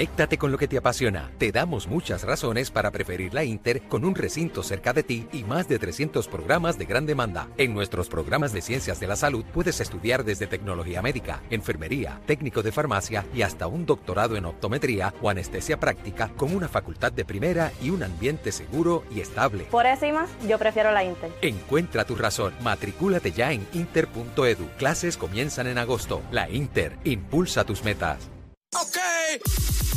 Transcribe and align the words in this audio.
Conéctate 0.00 0.38
con 0.38 0.50
lo 0.50 0.56
que 0.56 0.66
te 0.66 0.78
apasiona. 0.78 1.30
Te 1.36 1.52
damos 1.52 1.86
muchas 1.86 2.22
razones 2.22 2.70
para 2.70 2.90
preferir 2.90 3.34
la 3.34 3.44
Inter 3.44 3.82
con 3.82 4.06
un 4.06 4.14
recinto 4.14 4.62
cerca 4.62 4.94
de 4.94 5.02
ti 5.02 5.28
y 5.30 5.44
más 5.44 5.68
de 5.68 5.78
300 5.78 6.26
programas 6.26 6.78
de 6.78 6.86
gran 6.86 7.04
demanda. 7.04 7.48
En 7.58 7.74
nuestros 7.74 8.08
programas 8.08 8.54
de 8.54 8.62
ciencias 8.62 8.98
de 8.98 9.06
la 9.06 9.14
salud 9.14 9.44
puedes 9.52 9.78
estudiar 9.78 10.24
desde 10.24 10.46
tecnología 10.46 11.02
médica, 11.02 11.42
enfermería, 11.50 12.18
técnico 12.24 12.62
de 12.62 12.72
farmacia 12.72 13.26
y 13.34 13.42
hasta 13.42 13.66
un 13.66 13.84
doctorado 13.84 14.36
en 14.36 14.46
optometría 14.46 15.12
o 15.20 15.28
anestesia 15.28 15.78
práctica 15.78 16.30
con 16.34 16.56
una 16.56 16.68
facultad 16.68 17.12
de 17.12 17.26
primera 17.26 17.70
y 17.82 17.90
un 17.90 18.02
ambiente 18.02 18.52
seguro 18.52 19.04
y 19.14 19.20
estable. 19.20 19.64
Por 19.64 19.84
eso 19.84 20.06
y 20.06 20.12
más, 20.12 20.30
yo 20.48 20.58
prefiero 20.58 20.92
la 20.92 21.04
Inter. 21.04 21.30
Encuentra 21.42 22.06
tu 22.06 22.16
razón. 22.16 22.54
Matricúlate 22.62 23.32
ya 23.32 23.52
en 23.52 23.66
inter.edu. 23.74 24.66
Clases 24.78 25.18
comienzan 25.18 25.66
en 25.66 25.76
agosto. 25.76 26.22
La 26.32 26.48
Inter 26.48 26.96
impulsa 27.04 27.64
tus 27.64 27.84
metas. 27.84 28.30
Ok. 28.72 29.89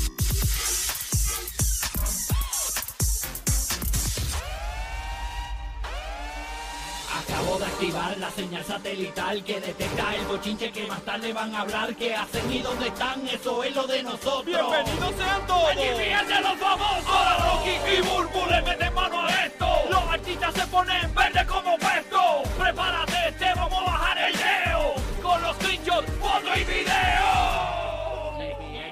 Acabo 7.43 7.59
de 7.59 7.65
activar 7.65 8.17
la 8.19 8.31
señal 8.31 8.63
satelital 8.63 9.43
que 9.43 9.59
detecta 9.59 10.15
el 10.15 10.25
bochinche 10.27 10.71
que 10.71 10.87
más 10.87 11.01
tarde 11.01 11.33
van 11.33 11.53
a 11.53 11.59
hablar. 11.61 11.93
¿Qué 11.93 12.15
hacen 12.15 12.49
y 12.49 12.59
dónde 12.59 12.87
están? 12.87 13.27
Eso 13.27 13.61
es 13.65 13.75
lo 13.75 13.85
de 13.85 14.01
nosotros. 14.01 14.45
Bienvenidos 14.45 15.13
sean 15.17 15.45
todos. 15.45 15.71
¡Allí 15.71 15.81
fíjense 15.97 16.41
los 16.41 16.57
famosos! 16.57 17.05
Ahora 17.05 17.37
Rocky 17.43 17.75
y 17.97 18.01
Burbu 18.01 18.49
le 18.49 18.61
meten 18.61 18.93
mano 18.93 19.23
a 19.23 19.45
esto. 19.45 19.67
Los 19.89 20.03
artistas 20.03 20.53
se 20.53 20.67
ponen 20.67 21.13
verde 21.13 21.45
como 21.45 21.77
puesto. 21.77 22.43
Prepárate, 22.57 23.31
te 23.37 23.53
vamos 23.55 23.79
a 23.81 23.85
bajar 23.91 24.17
el 24.19 24.33
leo. 24.37 24.93
Con 25.21 25.41
los 25.41 25.55
screenshots, 25.57 26.11
foto 26.21 26.47
y 26.55 26.63
video. 26.63 26.93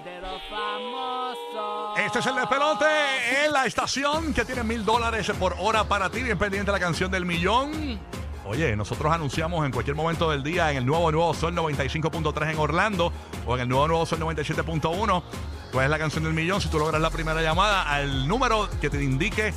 de 0.03 0.21
los 0.21 0.41
famosos. 0.49 1.99
Este 2.05 2.19
es 2.19 2.25
el 2.25 2.35
despelote 2.35 3.45
en 3.45 3.53
la 3.53 3.65
estación 3.65 4.33
que 4.33 4.43
tiene 4.43 4.63
mil 4.63 4.83
dólares 4.83 5.31
por 5.39 5.55
hora 5.57 5.85
para 5.85 6.09
ti. 6.09 6.21
Bien 6.21 6.37
pendiente 6.37 6.69
de 6.69 6.77
la 6.77 6.83
canción 6.83 7.09
del 7.09 7.25
millón. 7.25 7.97
Oye, 8.51 8.75
nosotros 8.75 9.13
anunciamos 9.13 9.65
en 9.65 9.71
cualquier 9.71 9.95
momento 9.95 10.29
del 10.29 10.43
día 10.43 10.71
en 10.71 10.75
el 10.75 10.85
nuevo 10.85 11.09
Nuevo 11.09 11.33
Sol 11.33 11.55
95.3 11.55 12.51
en 12.51 12.59
Orlando 12.59 13.13
o 13.45 13.55
en 13.55 13.61
el 13.61 13.69
nuevo 13.69 13.87
Nuevo 13.87 14.05
Sol 14.05 14.19
97.1 14.19 15.23
cuál 15.71 15.85
es 15.85 15.89
la 15.89 15.97
canción 15.97 16.25
del 16.25 16.33
millón. 16.33 16.59
Si 16.59 16.67
tú 16.67 16.77
logras 16.77 17.01
la 17.01 17.09
primera 17.11 17.41
llamada 17.41 17.83
al 17.83 18.27
número 18.27 18.67
que 18.81 18.89
te 18.89 19.01
indique 19.01 19.53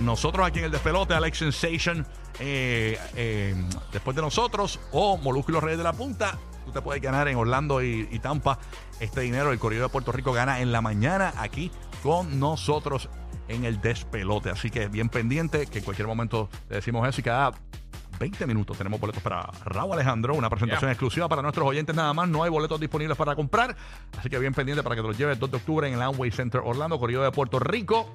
nosotros 0.00 0.44
aquí 0.44 0.58
en 0.58 0.64
el 0.64 0.72
despelote, 0.72 1.14
Alex 1.14 1.38
Sensation, 1.38 2.04
eh, 2.40 2.98
eh, 3.14 3.54
después 3.92 4.16
de 4.16 4.22
nosotros 4.22 4.80
o 4.90 5.16
Molúsculos 5.16 5.62
Reyes 5.62 5.78
de 5.78 5.84
la 5.84 5.92
Punta, 5.92 6.36
tú 6.64 6.72
te 6.72 6.82
puedes 6.82 7.00
ganar 7.00 7.28
en 7.28 7.36
Orlando 7.36 7.84
y, 7.84 8.08
y 8.10 8.18
Tampa 8.18 8.58
este 8.98 9.20
dinero. 9.20 9.52
El 9.52 9.60
Correo 9.60 9.80
de 9.80 9.88
Puerto 9.88 10.10
Rico 10.10 10.32
gana 10.32 10.60
en 10.60 10.72
la 10.72 10.80
mañana 10.80 11.32
aquí 11.36 11.70
con 12.02 12.40
nosotros 12.40 13.08
en 13.46 13.64
el 13.64 13.80
despelote. 13.80 14.50
Así 14.50 14.70
que 14.70 14.88
bien 14.88 15.08
pendiente 15.08 15.66
que 15.66 15.78
en 15.78 15.84
cualquier 15.84 16.08
momento 16.08 16.48
le 16.68 16.76
decimos 16.76 17.08
eso 17.08 17.20
y 17.20 17.24
20 18.18 18.46
minutos 18.46 18.78
tenemos 18.78 19.00
boletos 19.00 19.22
para 19.22 19.42
Raúl 19.64 19.94
Alejandro, 19.94 20.34
una 20.34 20.48
presentación 20.48 20.90
exclusiva 20.90 21.28
para 21.28 21.42
nuestros 21.42 21.66
oyentes 21.66 21.94
nada 21.94 22.12
más. 22.12 22.28
No 22.28 22.42
hay 22.42 22.50
boletos 22.50 22.80
disponibles 22.80 23.16
para 23.16 23.34
comprar, 23.34 23.76
así 24.18 24.28
que 24.28 24.38
bien 24.38 24.54
pendiente 24.54 24.82
para 24.82 24.96
que 24.96 25.02
te 25.02 25.08
los 25.08 25.18
lleves 25.18 25.34
el 25.34 25.40
2 25.40 25.50
de 25.50 25.56
octubre 25.56 25.88
en 25.88 25.94
el 25.94 26.02
Amway 26.02 26.30
Center 26.30 26.60
Orlando, 26.64 26.98
Correo 26.98 27.22
de 27.22 27.30
Puerto 27.30 27.58
Rico. 27.58 28.14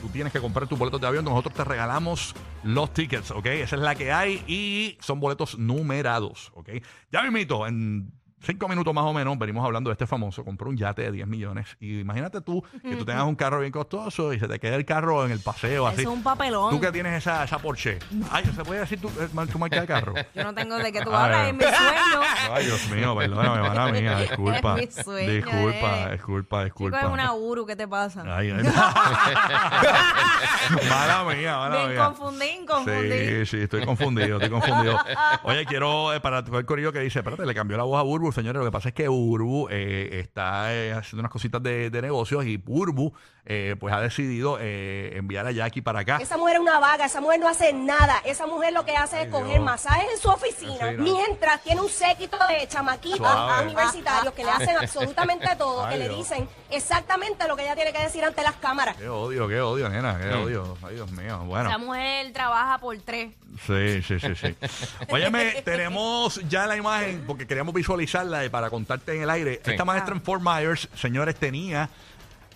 Tú 0.00 0.08
tienes 0.08 0.32
que 0.32 0.40
comprar 0.40 0.68
tus 0.68 0.78
boletos 0.78 1.00
de 1.00 1.06
avión, 1.06 1.24
nosotros 1.24 1.54
te 1.54 1.64
regalamos 1.64 2.34
los 2.62 2.92
tickets, 2.92 3.30
¿ok? 3.30 3.46
Esa 3.46 3.76
es 3.76 3.82
la 3.82 3.94
que 3.94 4.12
hay 4.12 4.42
y 4.46 4.98
son 5.00 5.20
boletos 5.20 5.58
numerados, 5.58 6.52
¿ok? 6.54 6.68
Ya 7.10 7.22
mismito, 7.22 7.66
en 7.66 8.12
cinco 8.46 8.68
minutos 8.68 8.94
más 8.94 9.04
o 9.04 9.12
menos, 9.12 9.36
venimos 9.38 9.64
hablando 9.64 9.90
de 9.90 9.92
este 9.92 10.06
famoso, 10.06 10.44
compró 10.44 10.70
un 10.70 10.76
yate 10.76 11.02
de 11.02 11.10
10 11.10 11.26
millones 11.26 11.76
y 11.80 12.00
imagínate 12.00 12.40
tú 12.40 12.62
que 12.80 12.96
tú 12.96 13.04
tengas 13.04 13.24
un 13.24 13.34
carro 13.34 13.60
bien 13.60 13.72
costoso 13.72 14.32
y 14.32 14.38
se 14.38 14.46
te 14.46 14.60
quede 14.60 14.76
el 14.76 14.84
carro 14.84 15.26
en 15.26 15.32
el 15.32 15.40
paseo 15.40 15.86
así. 15.86 16.02
Eso 16.02 16.10
es 16.10 16.16
un 16.16 16.22
papelón. 16.22 16.70
Tú 16.70 16.80
que 16.80 16.92
tienes 16.92 17.14
esa, 17.14 17.44
esa 17.44 17.58
Porsche. 17.58 17.98
Ay, 18.30 18.44
¿se 18.44 18.64
puede 18.64 18.80
decir 18.80 19.00
tu, 19.00 19.08
eh, 19.08 19.28
tu 19.50 19.58
marca 19.58 19.80
de 19.80 19.86
carro? 19.86 20.14
Yo 20.34 20.44
no 20.44 20.54
tengo 20.54 20.76
de 20.76 20.92
que 20.92 21.02
tú 21.02 21.12
hablas 21.12 21.48
en 21.48 21.56
mi 21.56 21.64
sueño. 21.64 22.20
Ay, 22.52 22.66
Dios 22.66 22.88
mío, 22.90 23.16
perdóname, 23.16 23.68
mala 23.68 23.92
mía, 23.92 24.20
disculpa. 24.20 24.78
Es 24.78 24.96
mi 24.96 25.02
sueño, 25.02 25.32
disculpa, 25.32 26.08
eh. 26.08 26.12
disculpa, 26.12 26.64
disculpa. 26.64 26.98
Chico, 26.98 27.08
es 27.08 27.14
una 27.14 27.32
Uru, 27.32 27.66
¿qué 27.66 27.74
te 27.74 27.88
pasa? 27.88 28.22
Ay, 28.26 28.50
ay. 28.50 28.62
mala 30.88 31.24
mía, 31.24 31.56
mala 31.56 31.88
mía. 31.88 32.06
confundí, 32.06 32.64
confundí. 32.66 33.10
Sí, 33.10 33.46
sí, 33.46 33.56
estoy 33.62 33.84
confundido, 33.84 34.36
estoy 34.36 34.50
confundido. 34.50 34.98
Oye, 35.42 35.66
quiero, 35.66 36.14
eh, 36.14 36.20
para 36.20 36.38
el 36.38 36.66
corillo 36.66 36.92
que 36.92 37.00
dice, 37.00 37.18
espérate, 37.18 37.44
le 37.44 37.54
cambió 37.54 37.76
la 37.76 37.84
voz 37.84 37.98
a 37.98 38.02
Burbu, 38.02 38.30
señores, 38.36 38.60
lo 38.60 38.66
que 38.66 38.72
pasa 38.72 38.90
es 38.90 38.94
que 38.94 39.08
Burbu 39.08 39.68
eh, 39.70 40.20
está 40.20 40.74
eh, 40.74 40.92
haciendo 40.92 41.22
unas 41.22 41.32
cositas 41.32 41.62
de, 41.62 41.90
de 41.90 42.02
negocios 42.02 42.44
y 42.46 42.58
Burbu, 42.58 43.12
eh, 43.48 43.76
pues 43.78 43.94
ha 43.94 44.00
decidido 44.00 44.58
eh, 44.60 45.12
enviar 45.16 45.46
a 45.46 45.52
Jackie 45.52 45.80
para 45.80 46.00
acá. 46.00 46.18
Esa 46.20 46.36
mujer 46.36 46.56
es 46.56 46.60
una 46.60 46.80
vaga, 46.80 47.04
esa 47.06 47.20
mujer 47.20 47.38
no 47.38 47.48
hace 47.48 47.72
nada. 47.72 48.20
Esa 48.24 48.46
mujer 48.46 48.72
lo 48.72 48.84
que 48.84 48.96
hace 48.96 49.22
es 49.22 49.28
coger 49.28 49.46
Dios. 49.52 49.64
masajes 49.64 50.06
en 50.12 50.18
su 50.18 50.28
oficina, 50.28 50.90
Sí, 50.90 50.96
mientras 50.98 51.62
tiene 51.62 51.80
un 51.80 51.88
séquito 51.88 52.36
de 52.48 52.66
chamaquitos 52.66 53.18
Suave. 53.18 53.66
universitarios 53.66 54.34
que 54.34 54.44
le 54.44 54.50
hacen 54.50 54.76
absolutamente 54.76 55.46
todo, 55.56 55.84
Ay, 55.84 55.92
que 55.98 56.08
le 56.08 56.14
dicen 56.16 56.48
exactamente 56.70 57.46
lo 57.46 57.54
que 57.56 57.62
ella 57.62 57.76
tiene 57.76 57.92
que 57.92 58.02
decir 58.02 58.24
ante 58.24 58.42
las 58.42 58.56
cámaras. 58.56 58.96
Qué 58.96 59.08
odio, 59.08 59.46
qué 59.46 59.60
odio, 59.60 59.88
nena, 59.88 60.18
qué 60.20 60.34
odio. 60.34 60.76
Ay, 60.82 60.96
Dios 60.96 61.10
mío. 61.12 61.38
Bueno. 61.46 61.68
Esa 61.68 61.78
mujer 61.78 62.32
trabaja 62.32 62.78
por 62.78 62.96
tres. 62.98 63.32
Sí, 63.64 64.02
sí, 64.02 64.18
sí, 64.18 64.34
sí. 64.34 64.56
Óyeme, 65.08 65.62
tenemos 65.62 66.40
ya 66.48 66.66
la 66.66 66.76
imagen, 66.76 67.22
porque 67.26 67.46
queríamos 67.46 67.74
visualizarla 67.74 68.44
y 68.44 68.48
para 68.48 68.70
contarte 68.70 69.14
en 69.14 69.22
el 69.22 69.30
aire. 69.30 69.60
Sí. 69.64 69.70
Esta 69.70 69.84
maestra 69.84 70.14
en 70.14 70.20
Fort 70.22 70.42
Myers, 70.42 70.88
señores, 70.94 71.36
tenía 71.36 71.88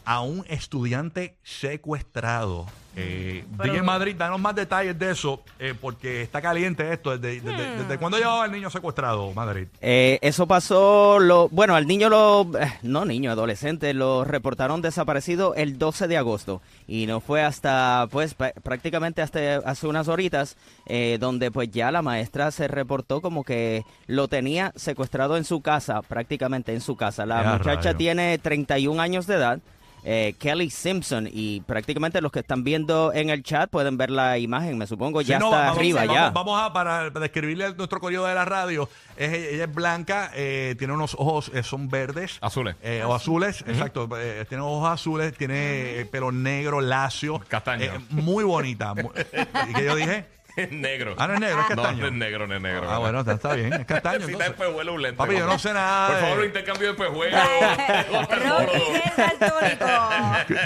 a 0.05 0.21
un 0.21 0.44
estudiante 0.49 1.37
secuestrado. 1.43 2.66
Eh, 2.97 3.44
Pero- 3.56 3.72
DJ 3.72 3.83
Madrid, 3.84 4.16
danos 4.19 4.41
más 4.41 4.53
detalles 4.56 4.99
de 4.99 5.12
eso, 5.12 5.44
eh, 5.61 5.75
porque 5.81 6.22
está 6.22 6.43
caliente 6.43 6.93
esto. 6.93 7.16
¿Desde, 7.16 7.41
desde, 7.41 7.77
desde 7.77 7.99
cuándo 7.99 8.19
llevaba 8.19 8.44
el 8.47 8.50
niño 8.53 8.69
secuestrado, 8.69 9.33
Madrid? 9.33 9.69
Eh, 9.81 10.19
eso 10.22 10.49
pasó, 10.49 11.21
lo, 11.21 11.49
bueno, 11.50 11.77
al 11.77 11.87
niño 11.87 12.09
lo, 12.09 12.50
eh, 12.61 12.72
no 12.83 13.05
niño, 13.05 13.31
adolescente, 13.31 13.94
lo 13.94 14.25
reportaron 14.25 14.83
desaparecido 14.83 15.55
el 15.55 15.78
12 15.78 16.09
de 16.09 16.17
agosto 16.17 16.62
y 16.88 17.06
no 17.06 17.21
fue 17.21 17.43
hasta, 17.44 18.09
pues, 18.11 18.34
pa- 18.34 18.53
prácticamente 18.65 19.22
hasta 19.22 19.59
hace 19.59 19.87
unas 19.87 20.09
horitas, 20.09 20.56
eh, 20.87 21.17
donde 21.21 21.53
pues 21.53 21.71
ya 21.71 21.93
la 21.93 22.03
maestra 22.03 22.50
se 22.50 22.67
reportó 22.67 23.21
como 23.22 23.44
que 23.44 23.84
lo 24.09 24.27
tenía 24.27 24.72
secuestrado 24.75 25.37
en 25.37 25.44
su 25.44 25.61
casa, 25.62 26.03
prácticamente 26.03 26.75
en 26.75 26.81
su 26.81 26.97
casa. 26.97 27.25
La 27.25 27.43
Ya, 27.44 27.53
muchacha 27.53 27.82
rayo. 27.91 27.97
tiene 27.97 28.37
31 28.38 29.00
años 29.00 29.28
de 29.28 29.37
edad. 29.37 29.61
Eh, 30.05 30.34
Kelly 30.38 30.71
Simpson 30.71 31.28
y 31.31 31.61
prácticamente 31.61 32.21
los 32.21 32.33
que 32.33 32.41
están 32.41 32.65
viendo 32.65 33.12
en 33.12 33.31
el 33.31 33.43
chat 33.43 33.71
pueden 33.71 33.97
ver 33.97 34.11
la 34.11 34.38
imagen, 34.38 34.78
me 34.78 34.87
supongo, 34.87 35.21
ya 35.21 35.37
Sí, 35.38 35.41
no, 35.41 35.47
está 35.50 35.59
vamos, 35.65 35.78
arriba 35.78 36.00
vamos, 36.00 36.15
ya. 36.15 36.31
Vamos 36.31 36.61
a 36.62 36.72
para 36.72 37.11
describirle 37.11 37.65
a 37.66 37.71
nuestro 37.71 38.00
corrido 38.00 38.25
de 38.27 38.34
la 38.34 38.44
radio. 38.44 38.88
Es, 39.16 39.33
ella 39.33 39.65
es 39.65 39.75
blanca, 39.75 40.31
eh, 40.34 40.75
tiene 40.78 40.93
unos 40.94 41.15
ojos, 41.19 41.50
eh, 41.55 41.62
son 41.62 41.88
verdes. 41.88 42.38
Azules. 42.41 42.77
Eh, 42.83 43.03
o 43.05 43.15
azules, 43.15 43.62
exacto. 43.66 44.09
eh, 44.19 44.44
tiene 44.49 44.62
ojos 44.62 44.88
azules, 44.91 45.37
tiene 45.37 46.06
pelo 46.11 46.32
negro, 46.32 46.81
lacio. 46.81 47.41
Castaño. 47.49 47.84
Eh, 47.84 47.91
muy 48.11 48.44
bonita. 48.44 48.94
¿Y 49.69 49.72
qué 49.75 49.84
yo 49.84 49.94
dije? 49.97 50.25
Es 50.56 50.71
negro. 50.72 51.15
Ah, 51.19 51.27
no 51.28 51.34
es 51.34 51.41
negro, 51.41 51.61
es 51.61 51.71
No, 51.71 51.77
castaño. 51.83 52.00
no 52.00 52.06
es 52.06 52.12
negro, 52.12 52.47
no 52.47 52.55
es 52.56 52.61
negro. 52.61 52.91
Ah, 52.91 52.99
bueno, 52.99 53.21
está, 53.21 53.33
está 53.33 53.55
bien, 53.55 53.72
es 53.72 53.87
castaño. 53.87 54.19
Si 54.27 54.33
entonces. 54.33 54.49
después 54.49 54.71
huele 54.75 54.91
un 54.91 55.03
lente. 55.03 55.16
Papi, 55.16 55.37
yo 55.37 55.47
no 55.47 55.59
sé 55.59 55.72
nada 55.72 56.06
Por 56.09 56.16
de- 56.16 56.22
favor, 56.22 56.44
intercambio 56.44 56.87
de 56.87 56.93
espejuelo. 56.93 57.37
Rocky 58.21 59.00
es 59.05 59.16
daltónico. 59.16 59.87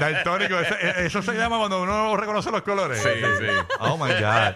Daltónico, 0.00 0.59
eso, 0.61 0.75
eso 0.78 1.22
se 1.22 1.34
llama 1.34 1.59
cuando 1.59 1.83
uno 1.83 2.17
reconoce 2.17 2.50
los 2.50 2.62
colores. 2.62 3.03
Sí, 3.03 3.09
sí. 3.39 3.47
Oh 3.81 3.97
my 3.97 4.12
God. 4.12 4.55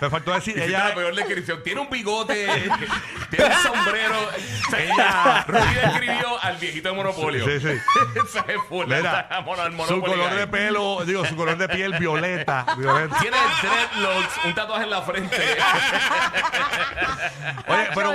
Me 0.00 0.10
faltó 0.10 0.32
decir, 0.34 0.58
ella. 0.58 0.88
la 0.88 0.94
peor 0.94 1.14
descripción. 1.14 1.62
Tiene 1.62 1.80
un 1.80 1.90
bigote, 1.90 2.46
tiene 3.30 3.44
un 3.46 3.62
sombrero. 3.62 4.16
Ella, 4.78 5.44
Rudy 5.46 5.74
describió 5.74 6.42
al 6.42 6.56
viejito 6.56 6.88
de 6.90 6.94
Monopolio. 6.94 7.44
Sí, 7.44 7.60
sí. 7.60 7.78
Se 8.30 8.42
fue 8.68 8.86
Mira, 8.86 9.20
al 9.30 9.86
su 9.86 10.00
color 10.00 10.34
de 10.34 10.46
pelo, 10.46 11.04
digo, 11.04 11.24
su 11.24 11.36
color 11.36 11.56
de 11.58 11.68
piel 11.68 11.94
violeta. 11.98 12.66
violeta. 12.76 13.16
Tiene 13.20 13.36
dreadlocks, 14.10 14.44
un 14.44 14.54
tatuaje 14.54 14.84
en 14.84 14.90
la 14.90 15.02
frente. 15.02 15.36
Oye, 17.66 17.88
pero 17.94 18.12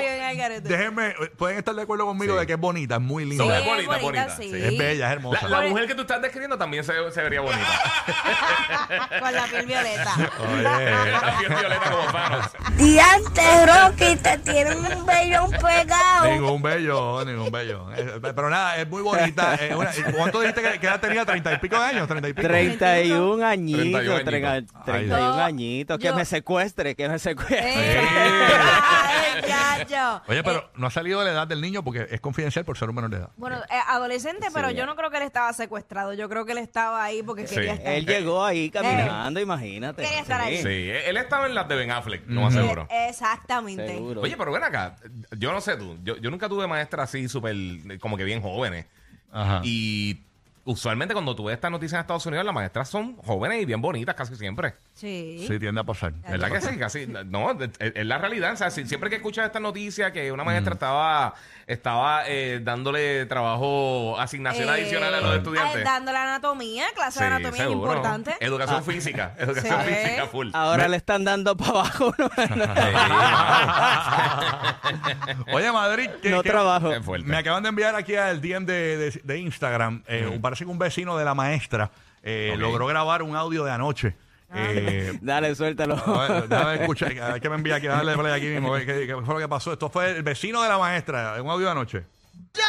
déjenme, 0.63 1.13
pueden 1.38 1.57
estar 1.59 1.74
de 1.75 1.81
acuerdo 1.81 2.06
conmigo 2.06 2.33
Sí. 2.33 2.39
de 2.39 2.47
que 2.47 2.53
es 2.53 2.59
bonita, 2.59 2.95
es 2.95 3.01
muy 3.01 3.25
linda. 3.25 3.44
Es 3.59 3.65
bonita, 3.65 3.88
bonita, 3.92 4.01
bonita. 4.03 4.30
sí. 4.36 4.50
sí. 4.51 4.56
Es 4.63 4.77
bella, 4.77 4.92
es 4.92 5.00
La, 5.00 5.12
hermosa. 5.13 5.47
la 5.47 5.62
mujer 5.62 5.83
que 5.83 5.95
que 5.95 5.95
tú 5.95 6.01
estás 6.01 6.21
describiendo 6.21 6.57
también 6.57 6.83
se, 6.83 6.94
se 7.12 7.21
vería 7.21 7.39
bonita. 7.42 7.65
Con 9.19 9.33
la 9.33 9.44
piel 9.45 9.65
violeta. 9.65 10.13
Oye. 10.39 10.62
La 10.63 11.38
piel 11.39 11.50
violeta 11.53 11.89
como 11.92 12.12
Thanos. 12.12 12.45
Diante, 12.75 13.65
Rocky, 13.65 14.15
te 14.18 14.38
tienen 14.39 14.77
un 14.86 15.06
vellón 15.06 15.51
pegado. 15.51 16.25
Ningún 16.31 16.62
bello, 16.62 17.24
ningún 17.24 17.51
bello. 17.51 17.88
Eh, 17.95 18.19
Pero 18.21 18.50
nada, 18.50 18.75
es 18.77 18.89
muy 18.89 19.01
bonita. 19.01 19.56
Eh, 19.62 19.74
una- 19.75 19.92
¿Cuánto 20.18 20.42
dijiste 20.42 20.62
que, 20.62 20.80
que 20.80 20.88
edad 20.88 21.00
tenía? 21.00 21.24
¿Treinta 21.25 21.53
y 21.53 21.57
pico 21.59 21.80
de 21.80 21.86
años? 21.86 22.07
¿Treinta 22.07 22.27
y 22.30 22.33
pico? 22.33 22.47
31 22.47 23.45
añitos, 23.45 23.83
31 24.24 24.24
treinta- 24.25 24.51
añitos. 24.53 24.86
31 24.86 25.33
Ay. 25.36 25.42
Que 25.86 26.06
Yo- 26.08 26.16
me 26.16 26.26
secuestre, 26.26 26.96
que 26.96 27.08
me 27.08 27.20
secuestre. 27.20 27.60
Eh, 27.64 28.08
ay, 28.08 29.42
chacho. 29.48 30.22
Oye, 30.28 30.44
pero 30.44 30.60
Eh, 30.60 30.68
no 30.76 30.88
ha 30.88 30.92
salido 30.92 31.20
de 31.20 31.26
la 31.28 31.32
edad 31.32 31.48
del 31.48 31.62
niño 31.62 31.84
porque 31.84 32.08
es 32.10 32.20
confidencial 32.22 32.66
por 32.66 32.78
ser 32.78 32.90
un 32.90 32.96
menor 32.96 33.10
de 33.12 33.18
edad. 33.18 33.30
bueno, 33.38 33.58
eh, 33.70 33.80
adolescente, 33.88 34.48
pero 34.54 34.72
yo 34.72 34.86
no 34.86 34.96
creo 34.96 35.10
que 35.12 35.18
él 35.18 35.24
estaba 35.24 35.52
secuestrado. 35.54 36.14
Yo 36.14 36.28
creo 36.30 36.46
que 36.46 36.54
él 36.54 36.58
estaba 36.60 37.04
ahí 37.04 37.22
porque 37.24 37.48
Sí. 37.48 37.56
quería 37.56 37.74
estar. 37.74 37.94
Él 37.94 38.06
llegó 38.06 38.44
ahí 38.44 38.70
caminando, 38.70 39.40
imagínate. 39.40 40.04
Quería 40.04 40.20
estar 40.22 40.42
ahí. 40.42 40.58
Sí, 40.58 40.68
él 40.90 41.18
estaba 41.18 41.46
en 41.48 41.56
las 41.56 41.68
de 41.68 41.76
Ben 41.76 41.92
Affleck, 41.92 42.26
no 42.28 42.42
más 42.42 42.54
seguro. 42.54 42.88
Eh, 42.90 43.08
Exactamente. 43.10 43.88
Seguro. 43.88 44.22
Oye, 44.22 44.36
pero 44.38 44.52
ven 44.52 44.64
acá, 44.64 44.96
yo 45.38 45.52
no 45.52 45.62
sé 45.62 45.78
tú, 45.78 45.98
yo, 46.04 46.18
yo 46.18 46.30
nunca 46.31 46.50
tuve 46.50 46.68
maestras 46.68 47.10
así 47.10 47.28
súper, 47.30 47.56
como 48.00 48.18
que 48.18 48.24
bien 48.24 48.42
jóvenes. 48.42 48.86
Ajá. 49.31 49.62
Y 49.64 50.22
usualmente 50.64 51.14
cuando 51.14 51.36
tú 51.36 51.44
ves 51.46 51.56
estas 51.56 51.70
noticias 51.72 51.94
en 51.94 52.02
Estados 52.02 52.26
Unidos, 52.26 52.46
las 52.46 52.56
maestras 52.56 52.90
son 52.90 53.18
jóvenes 53.18 53.62
y 53.62 53.66
bien 53.66 53.81
bonitas 53.81 54.16
casi 54.16 54.36
siempre. 54.36 54.74
Sí. 54.95 55.44
Sí, 55.45 55.59
tiende 55.59 55.81
a 55.81 55.83
pasar. 55.83 56.13
¿Verdad 56.27 56.50
que 56.50 56.62
sí? 56.62 56.77
Casi, 56.77 57.06
no, 57.06 57.51
es, 57.51 57.69
es 57.80 58.06
la 58.06 58.18
realidad. 58.18 58.53
O 58.53 58.56
sea, 58.56 58.71
si- 58.71 58.88
siempre 58.88 59.09
que 59.09 59.18
escuchas 59.18 59.45
esta 59.45 59.59
noticia 59.59 60.13
que 60.13 60.31
una 60.31 60.45
maestra 60.45 60.74
estaba, 60.75 61.33
estaba 61.68 62.24
eh, 62.30 62.62
dándole 62.63 63.25
trabajo, 63.25 64.18
asignación 64.18 64.69
Eh, 64.69 64.71
adicional 64.71 65.13
a 65.13 65.19
los 65.19 65.31
ay, 65.31 65.38
estudiantes. 65.39 65.83
Dando 65.83 66.13
la 66.13 66.24
anatomía, 66.24 66.86
clase 66.95 67.19
de 67.19 67.25
Sí, 67.30 67.33
anatomía 67.33 67.63
es 67.63 67.68
seguro. 67.69 67.92
importante. 67.92 68.36
Educación 68.39 68.86
física, 68.86 69.36
educación 69.39 69.81
Sí. 69.86 69.94
física 69.94 70.27
full. 70.27 70.50
Ahora 70.53 70.88
le 70.88 70.95
están 70.95 71.25
dando 71.25 71.57
para 71.57 71.71
abajo. 71.71 72.15
¿no? 72.18 72.30
Oye, 75.53 75.71
Madrid, 75.71 76.09
que, 76.21 76.30
no 76.30 76.42
que- 76.42 76.50
trabajo. 76.50 76.92
Fuerte. 77.03 77.27
me 77.27 77.38
acaban 77.38 77.63
de 77.63 77.69
enviar 77.69 77.95
aquí 77.95 78.15
al 78.15 78.42
DM 78.42 78.65
de, 78.65 78.97
de- 78.97 79.21
de 79.24 79.38
Instagram. 79.39 80.03
eh, 80.07 80.39
Parece 80.42 80.65
que 80.65 80.71
un 80.71 80.80
vecino 80.80 81.18
de 81.18 81.25
la 81.25 81.33
maestra 81.33 81.92
eh, 82.24 82.51
Ok. 82.53 82.59
logró 82.62 82.88
grabar 82.88 83.21
un 83.24 83.36
audio 83.36 83.63
de 83.65 83.71
anoche. 83.71 84.15
Eh, 84.53 85.18
Dale, 85.21 85.56
suéltalo. 85.56 85.95
a 85.95 86.27
ver, 86.27 86.47
déjame 86.47 86.74
escuchar, 86.75 87.19
a 87.19 87.33
ver 87.33 87.42
qué 87.42 87.50
me 87.50 87.56
envía 87.56 87.75
aquí, 87.75 87.88
darle 87.88 88.15
play 88.18 88.31
aquí 88.33 88.47
mismo. 88.47 88.74
¿Qué, 88.75 88.86
qué 88.86 89.15
fue 89.25 89.33
lo 89.36 89.39
que 89.39 89.47
pasó? 89.50 89.74
Esto 89.74 89.89
fue 89.89 90.12
el 90.18 90.24
vecino 90.24 90.62
de 90.62 90.69
la 90.69 90.77
maestra, 90.77 91.42
un 91.42 91.50
audio 91.50 91.65
de 91.65 91.71
anoche. 91.71 92.06
¡Ya, 92.53 92.63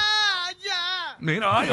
ya! 0.64 1.16
Mira, 1.20 1.58
ay, 1.60 1.68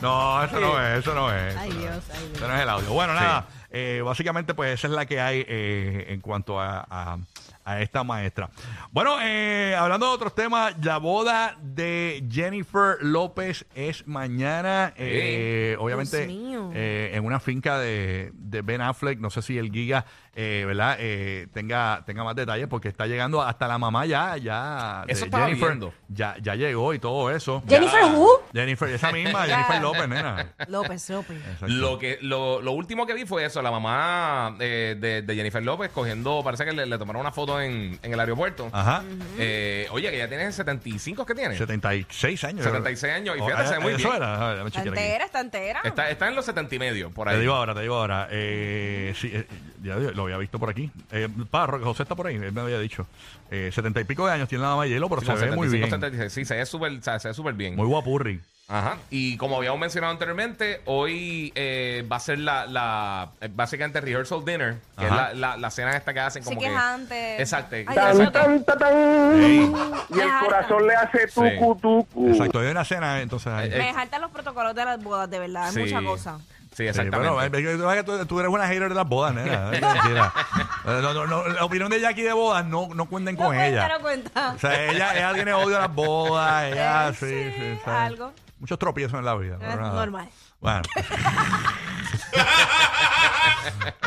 No, 0.00 0.42
eso 0.44 0.60
no 0.60 0.82
es, 0.82 0.98
eso 1.00 1.14
no 1.14 1.32
es. 1.32 1.56
Ay, 1.56 1.70
eso. 1.70 1.78
Dios, 1.78 2.04
ay, 2.14 2.18
Dios. 2.26 2.36
Ese 2.36 2.48
no 2.48 2.54
es 2.54 2.60
el 2.62 2.68
audio. 2.68 2.92
Bueno, 2.92 3.14
nada, 3.14 3.46
eh, 3.70 4.00
básicamente 4.04 4.54
pues 4.54 4.74
esa 4.74 4.86
es 4.86 4.92
la 4.92 5.06
que 5.06 5.20
hay 5.20 5.44
eh, 5.46 6.06
en 6.08 6.20
cuanto 6.20 6.60
a, 6.60 6.86
a- 6.88 7.18
a 7.64 7.80
esta 7.80 8.02
maestra. 8.04 8.50
Bueno, 8.90 9.16
eh, 9.22 9.74
hablando 9.78 10.06
de 10.08 10.12
otros 10.14 10.34
temas, 10.34 10.74
la 10.84 10.98
boda 10.98 11.56
de 11.62 12.24
Jennifer 12.30 12.96
López 13.00 13.66
es 13.74 14.06
mañana, 14.06 14.92
eh, 14.96 15.76
obviamente 15.78 16.26
Dios 16.26 16.38
mío. 16.40 16.70
eh, 16.74 17.10
en 17.14 17.24
una 17.24 17.40
finca 17.40 17.78
de, 17.78 18.30
de 18.34 18.62
Ben 18.62 18.80
Affleck, 18.80 19.18
no 19.18 19.30
sé 19.30 19.42
si 19.42 19.58
el 19.58 19.70
Giga, 19.70 20.04
eh, 20.34 20.64
¿verdad? 20.66 20.96
Eh, 20.98 21.46
tenga, 21.52 22.02
tenga 22.06 22.24
más 22.24 22.34
detalles 22.34 22.66
porque 22.66 22.88
está 22.88 23.06
llegando 23.06 23.42
hasta 23.42 23.68
la 23.68 23.78
mamá 23.78 24.06
ya, 24.06 24.36
ya. 24.38 25.04
de 25.06 25.12
Eso 25.12 25.26
estaba 25.26 25.44
Jennifer, 25.46 25.68
viendo. 25.68 25.92
ya, 26.08 26.36
ya 26.40 26.54
llegó 26.54 26.94
y 26.94 26.98
todo 26.98 27.30
eso. 27.30 27.62
Jennifer 27.68 28.04
Who? 28.14 28.28
Jennifer, 28.52 28.88
esa 28.88 29.12
misma, 29.12 29.44
Jennifer 29.46 29.80
López, 29.82 30.08
nena. 30.08 30.52
López, 30.68 31.08
López. 31.10 31.36
Exacto. 31.38 31.66
Lo 31.68 31.98
que 31.98 32.18
lo, 32.22 32.62
lo 32.62 32.72
último 32.72 33.06
que 33.06 33.14
vi 33.14 33.26
fue 33.26 33.44
eso, 33.44 33.60
la 33.62 33.70
mamá 33.70 34.56
eh, 34.58 34.96
de, 34.98 35.22
de 35.22 35.34
Jennifer 35.36 35.62
López 35.62 35.90
cogiendo, 35.90 36.42
parece 36.42 36.64
que 36.64 36.72
le, 36.72 36.86
le 36.86 36.98
tomaron 36.98 37.20
una 37.20 37.32
foto 37.32 37.51
en, 37.60 37.98
en 38.02 38.12
el 38.12 38.20
aeropuerto. 38.20 38.68
Ajá. 38.72 39.02
Eh, 39.38 39.86
oye, 39.90 40.10
que 40.10 40.18
ya 40.18 40.28
tiene 40.28 40.50
75 40.52 41.26
que 41.26 41.34
tiene. 41.34 41.56
76 41.56 42.44
años. 42.44 42.64
76 42.64 43.12
años, 43.14 43.36
y 43.36 43.40
Oh, 43.40 43.46
fíjate, 43.46 43.64
eh, 43.64 43.66
se 43.66 43.74
ve 43.74 43.80
muy 43.80 43.92
eso 43.94 44.08
bien. 44.10 44.16
era, 44.22 44.50
a 44.50 44.54
ver, 44.54 44.66
Está 44.66 44.82
entera, 44.82 45.24
está 45.24 45.40
entera. 45.40 45.80
Está, 45.84 46.10
está 46.10 46.28
en 46.28 46.34
los 46.36 46.44
70 46.44 46.74
y 46.74 46.78
medio, 46.78 47.10
por 47.10 47.28
ahí. 47.28 47.34
Te 47.36 47.40
digo 47.40 47.54
ahora, 47.54 47.74
te 47.74 47.80
digo 47.82 47.96
ahora. 47.96 48.28
Eh, 48.30 49.14
sí, 49.16 49.30
eh, 49.32 49.46
ya 49.82 49.96
lo 49.96 50.22
había 50.24 50.38
visto 50.38 50.58
por 50.58 50.70
aquí. 50.70 50.90
Eh, 51.10 51.28
Parro, 51.50 51.78
que 51.78 51.84
José 51.84 52.04
está 52.04 52.14
por 52.14 52.26
ahí, 52.26 52.36
él 52.36 52.52
me 52.52 52.60
había 52.60 52.78
dicho. 52.78 53.06
Eh, 53.54 53.70
70 53.70 54.00
y 54.00 54.04
pico 54.04 54.26
de 54.26 54.32
años 54.32 54.48
tiene 54.48 54.62
la 54.64 54.70
mamá 54.70 54.86
hielo, 54.86 55.08
pero 55.10 55.20
Sí, 55.20 55.26
se 55.26 55.32
como 55.34 55.44
ve 55.44 55.56
muy 55.56 55.66
75, 55.68 55.76
bien. 55.76 55.90
76. 55.90 56.32
Sí, 56.32 56.44
se 56.46 56.54
ve 56.56 56.64
súper 56.64 56.92
o 56.92 57.02
sea, 57.02 57.18
se 57.18 57.28
ve 57.28 57.34
súper 57.34 57.52
bien. 57.52 57.76
Muy 57.76 57.86
guapurri. 57.86 58.40
Ajá. 58.68 58.96
Y 59.10 59.36
como 59.36 59.58
habíamos 59.58 59.78
mencionado 59.78 60.12
anteriormente, 60.12 60.80
hoy 60.86 61.52
eh, 61.54 62.06
va 62.10 62.16
a 62.16 62.20
ser 62.20 62.38
la, 62.38 62.64
la 62.64 63.28
eh, 63.42 63.50
básicamente 63.52 64.00
rehearsal 64.00 64.42
dinner, 64.46 64.76
que 64.98 65.04
Ajá. 65.04 65.32
es 65.32 65.36
la, 65.38 65.50
la, 65.50 65.56
la 65.58 65.70
cena 65.70 65.94
esta 65.94 66.14
que 66.14 66.20
hacen 66.20 66.42
Sí, 66.42 66.48
como 66.48 66.60
que 66.62 66.68
que... 66.68 66.72
es 66.72 66.80
antes. 66.80 67.40
Exacto. 67.40 67.76
Ay, 67.76 67.82
Exacto. 67.82 68.18
Dios, 68.18 68.32
Tan, 68.32 68.64
tan, 68.64 68.78
tan. 68.78 69.42
Ey, 69.42 69.70
Y 70.16 70.20
el 70.20 70.28
corazón 70.40 70.86
le 70.86 70.94
hace 70.94 71.26
tucu, 71.26 71.76
tucu. 71.78 72.28
exacto, 72.30 72.60
hay 72.60 72.68
una 72.70 72.84
cena, 72.86 73.20
entonces. 73.20 73.52
ahí. 73.52 73.68
Eh, 73.70 73.76
Me 73.78 73.92
faltan 73.92 74.22
los 74.22 74.30
protocolos 74.30 74.74
de 74.74 74.84
las 74.86 75.02
bodas, 75.02 75.28
de 75.28 75.38
verdad. 75.38 75.68
Es 75.68 75.74
Sí. 75.74 75.80
mucha 75.80 76.02
cosa. 76.02 76.38
Sí, 76.72 76.84
Sí, 76.84 76.88
exactamente. 76.88 77.28
pero, 77.28 77.42
eh, 77.42 77.76
tú, 77.76 77.82
sabes 77.82 78.04
que 78.04 78.24
tú- 78.26 78.40
eres 78.40 78.50
una 78.50 78.66
hater 78.66 78.88
de 78.88 78.94
las 78.94 79.06
bodas, 79.06 79.34
nena. 79.34 79.70
Eh, 79.72 79.80
mentira. 79.80 80.32
Eh, 80.84 80.98
no, 81.00 81.14
no, 81.14 81.26
no, 81.26 81.46
la 81.46 81.64
opinión 81.64 81.88
de 81.90 82.00
Jackie 82.00 82.22
de 82.22 82.32
bodas, 82.32 82.64
no, 82.64 82.88
no 82.92 83.04
cuenten 83.06 83.36
No 83.36 83.44
con 83.44 83.54
cuenta, 83.54 83.66
ella. 83.68 83.88
no 83.88 84.00
cuenta. 84.00 84.52
O 84.56 84.58
sea, 84.58 84.84
ella, 84.86 85.14
ella 85.16 85.32
tiene 85.34 85.52
odio 85.52 85.76
a 85.76 85.80
las 85.82 85.94
bodas, 85.94 86.64
ella, 86.72 87.08
Eh, 87.10 87.14
sí, 87.14 87.26
sí, 87.26 87.52
sí, 87.56 87.78
¿sabes? 87.84 88.10
algo. 88.12 88.32
Muchos 88.58 88.78
tropiezos 88.80 89.16
en 89.18 89.24
la 89.24 89.34
vida. 89.36 89.58
Es 89.60 89.76
normal. 89.76 90.28
Bueno. 90.60 90.82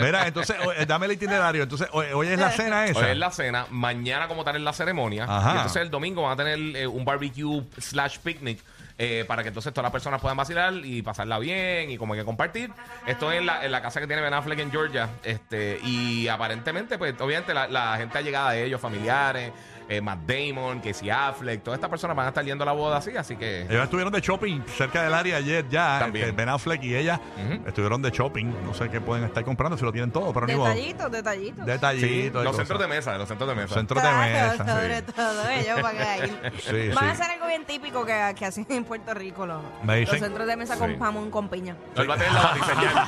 Mira, 0.01 0.27
entonces, 0.27 0.55
o- 0.65 0.85
dame 0.85 1.05
el 1.05 1.13
itinerario. 1.13 1.63
Entonces, 1.63 1.87
hoy, 1.91 2.07
hoy 2.13 2.27
es 2.27 2.39
la 2.39 2.51
cena 2.51 2.85
esa. 2.85 2.99
Hoy 2.99 3.05
es 3.11 3.17
la 3.17 3.31
cena, 3.31 3.65
mañana 3.69 4.27
como 4.27 4.43
tal 4.43 4.55
es 4.57 4.61
la 4.61 4.73
ceremonia. 4.73 5.23
Ajá. 5.25 5.49
Y 5.49 5.55
entonces 5.57 5.81
el 5.81 5.89
domingo 5.89 6.23
van 6.23 6.33
a 6.33 6.35
tener 6.35 6.59
eh, 6.75 6.87
un 6.87 7.05
barbecue 7.05 7.63
slash 7.77 8.17
picnic 8.19 8.61
eh, 8.97 9.25
para 9.27 9.43
que 9.43 9.49
entonces 9.49 9.73
todas 9.73 9.85
las 9.85 9.91
personas 9.91 10.21
puedan 10.21 10.37
vacilar 10.37 10.73
y 10.83 11.01
pasarla 11.01 11.37
bien 11.39 11.91
y 11.91 11.97
como 11.97 12.13
que 12.13 12.23
compartir. 12.23 12.71
Esto 13.05 13.31
es 13.31 13.39
en 13.39 13.45
la, 13.45 13.81
casa 13.81 13.99
que 13.99 14.07
tiene 14.07 14.21
Ben 14.21 14.33
Affleck 14.33 14.59
en 14.59 14.71
Georgia. 14.71 15.09
Este, 15.23 15.79
y 15.83 16.27
aparentemente, 16.27 16.97
pues 16.97 17.13
obviamente 17.19 17.53
la, 17.53 17.67
la 17.67 17.97
gente 17.97 18.17
ha 18.17 18.21
llegado 18.21 18.49
de 18.49 18.63
ellos, 18.63 18.79
familiares, 18.79 19.51
eh, 19.89 20.01
Matt 20.01 20.19
Damon, 20.25 20.79
Casey 20.79 21.09
Affleck, 21.09 21.61
todas 21.63 21.77
estas 21.77 21.89
personas 21.89 22.15
van 22.15 22.25
a 22.25 22.29
estar 22.29 22.43
yendo 22.43 22.63
a 22.63 22.65
la 22.65 22.71
boda 22.71 22.97
así, 22.97 23.15
así 23.15 23.35
que... 23.35 23.61
Ellos 23.63 23.83
estuvieron 23.83 24.11
de 24.11 24.21
shopping 24.21 24.61
cerca 24.77 25.03
del 25.03 25.13
área 25.13 25.37
ayer 25.37 25.65
ya. 25.69 25.99
También. 25.99 26.29
este, 26.29 26.35
Ben 26.37 26.49
Affleck 26.49 26.83
y 26.83 26.95
ella 26.95 27.19
estuvieron 27.65 28.01
de 28.01 28.09
shopping. 28.11 28.45
No 28.65 28.73
sé 28.73 28.89
qué 28.89 29.01
pueden 29.01 29.25
estar 29.25 29.43
comprando, 29.43 29.77
si 29.77 29.83
lo 29.85 29.91
tienen 29.91 30.11
todo, 30.11 30.33
pero 30.33 30.47
ni 30.47 30.55
modo. 30.55 30.69
Detallitos, 30.69 31.11
detallitos. 31.11 31.65
Detallitos. 31.65 32.43
los 32.43 32.51
cosas. 32.53 32.67
centros 32.67 32.79
de 32.81 32.87
mesa, 32.87 33.17
los 33.17 33.27
centros 33.27 33.49
de 33.49 33.55
mesa. 33.55 33.73
Centros 33.75 34.01
de 34.03 34.09
Claro, 34.09 34.51
mesa. 34.51 34.65
Sobre 34.75 34.97
sí. 34.97 35.03
todo 35.15 35.49
ellos 35.49 35.81
van 35.81 35.97
a 35.97 36.17
ir. 36.17 36.53
Sí, 36.65 36.89
Van 36.95 37.09
a 37.09 37.11
hacer 37.11 37.29
algo 37.31 37.47
bien 37.47 37.65
típico 37.65 38.05
que, 38.05 38.33
que 38.37 38.45
hacen 38.45 38.65
en 38.69 38.83
Puerto 38.85 39.13
Rico 39.13 39.45
los, 39.45 39.61
Me 39.83 39.97
dicen- 39.97 40.19
los 40.19 40.27
centros 40.27 40.47
de 40.47 40.55
mesa 40.57 40.73
Sí. 40.75 40.79
con 40.79 40.99
jamón 40.99 41.29
con 41.31 41.47
piña. 41.49 41.75
Él 41.95 42.09
va 42.09 42.15
a 42.15 42.17
tener 42.17 42.33
la 42.33 42.41
batiseñal. 42.41 42.95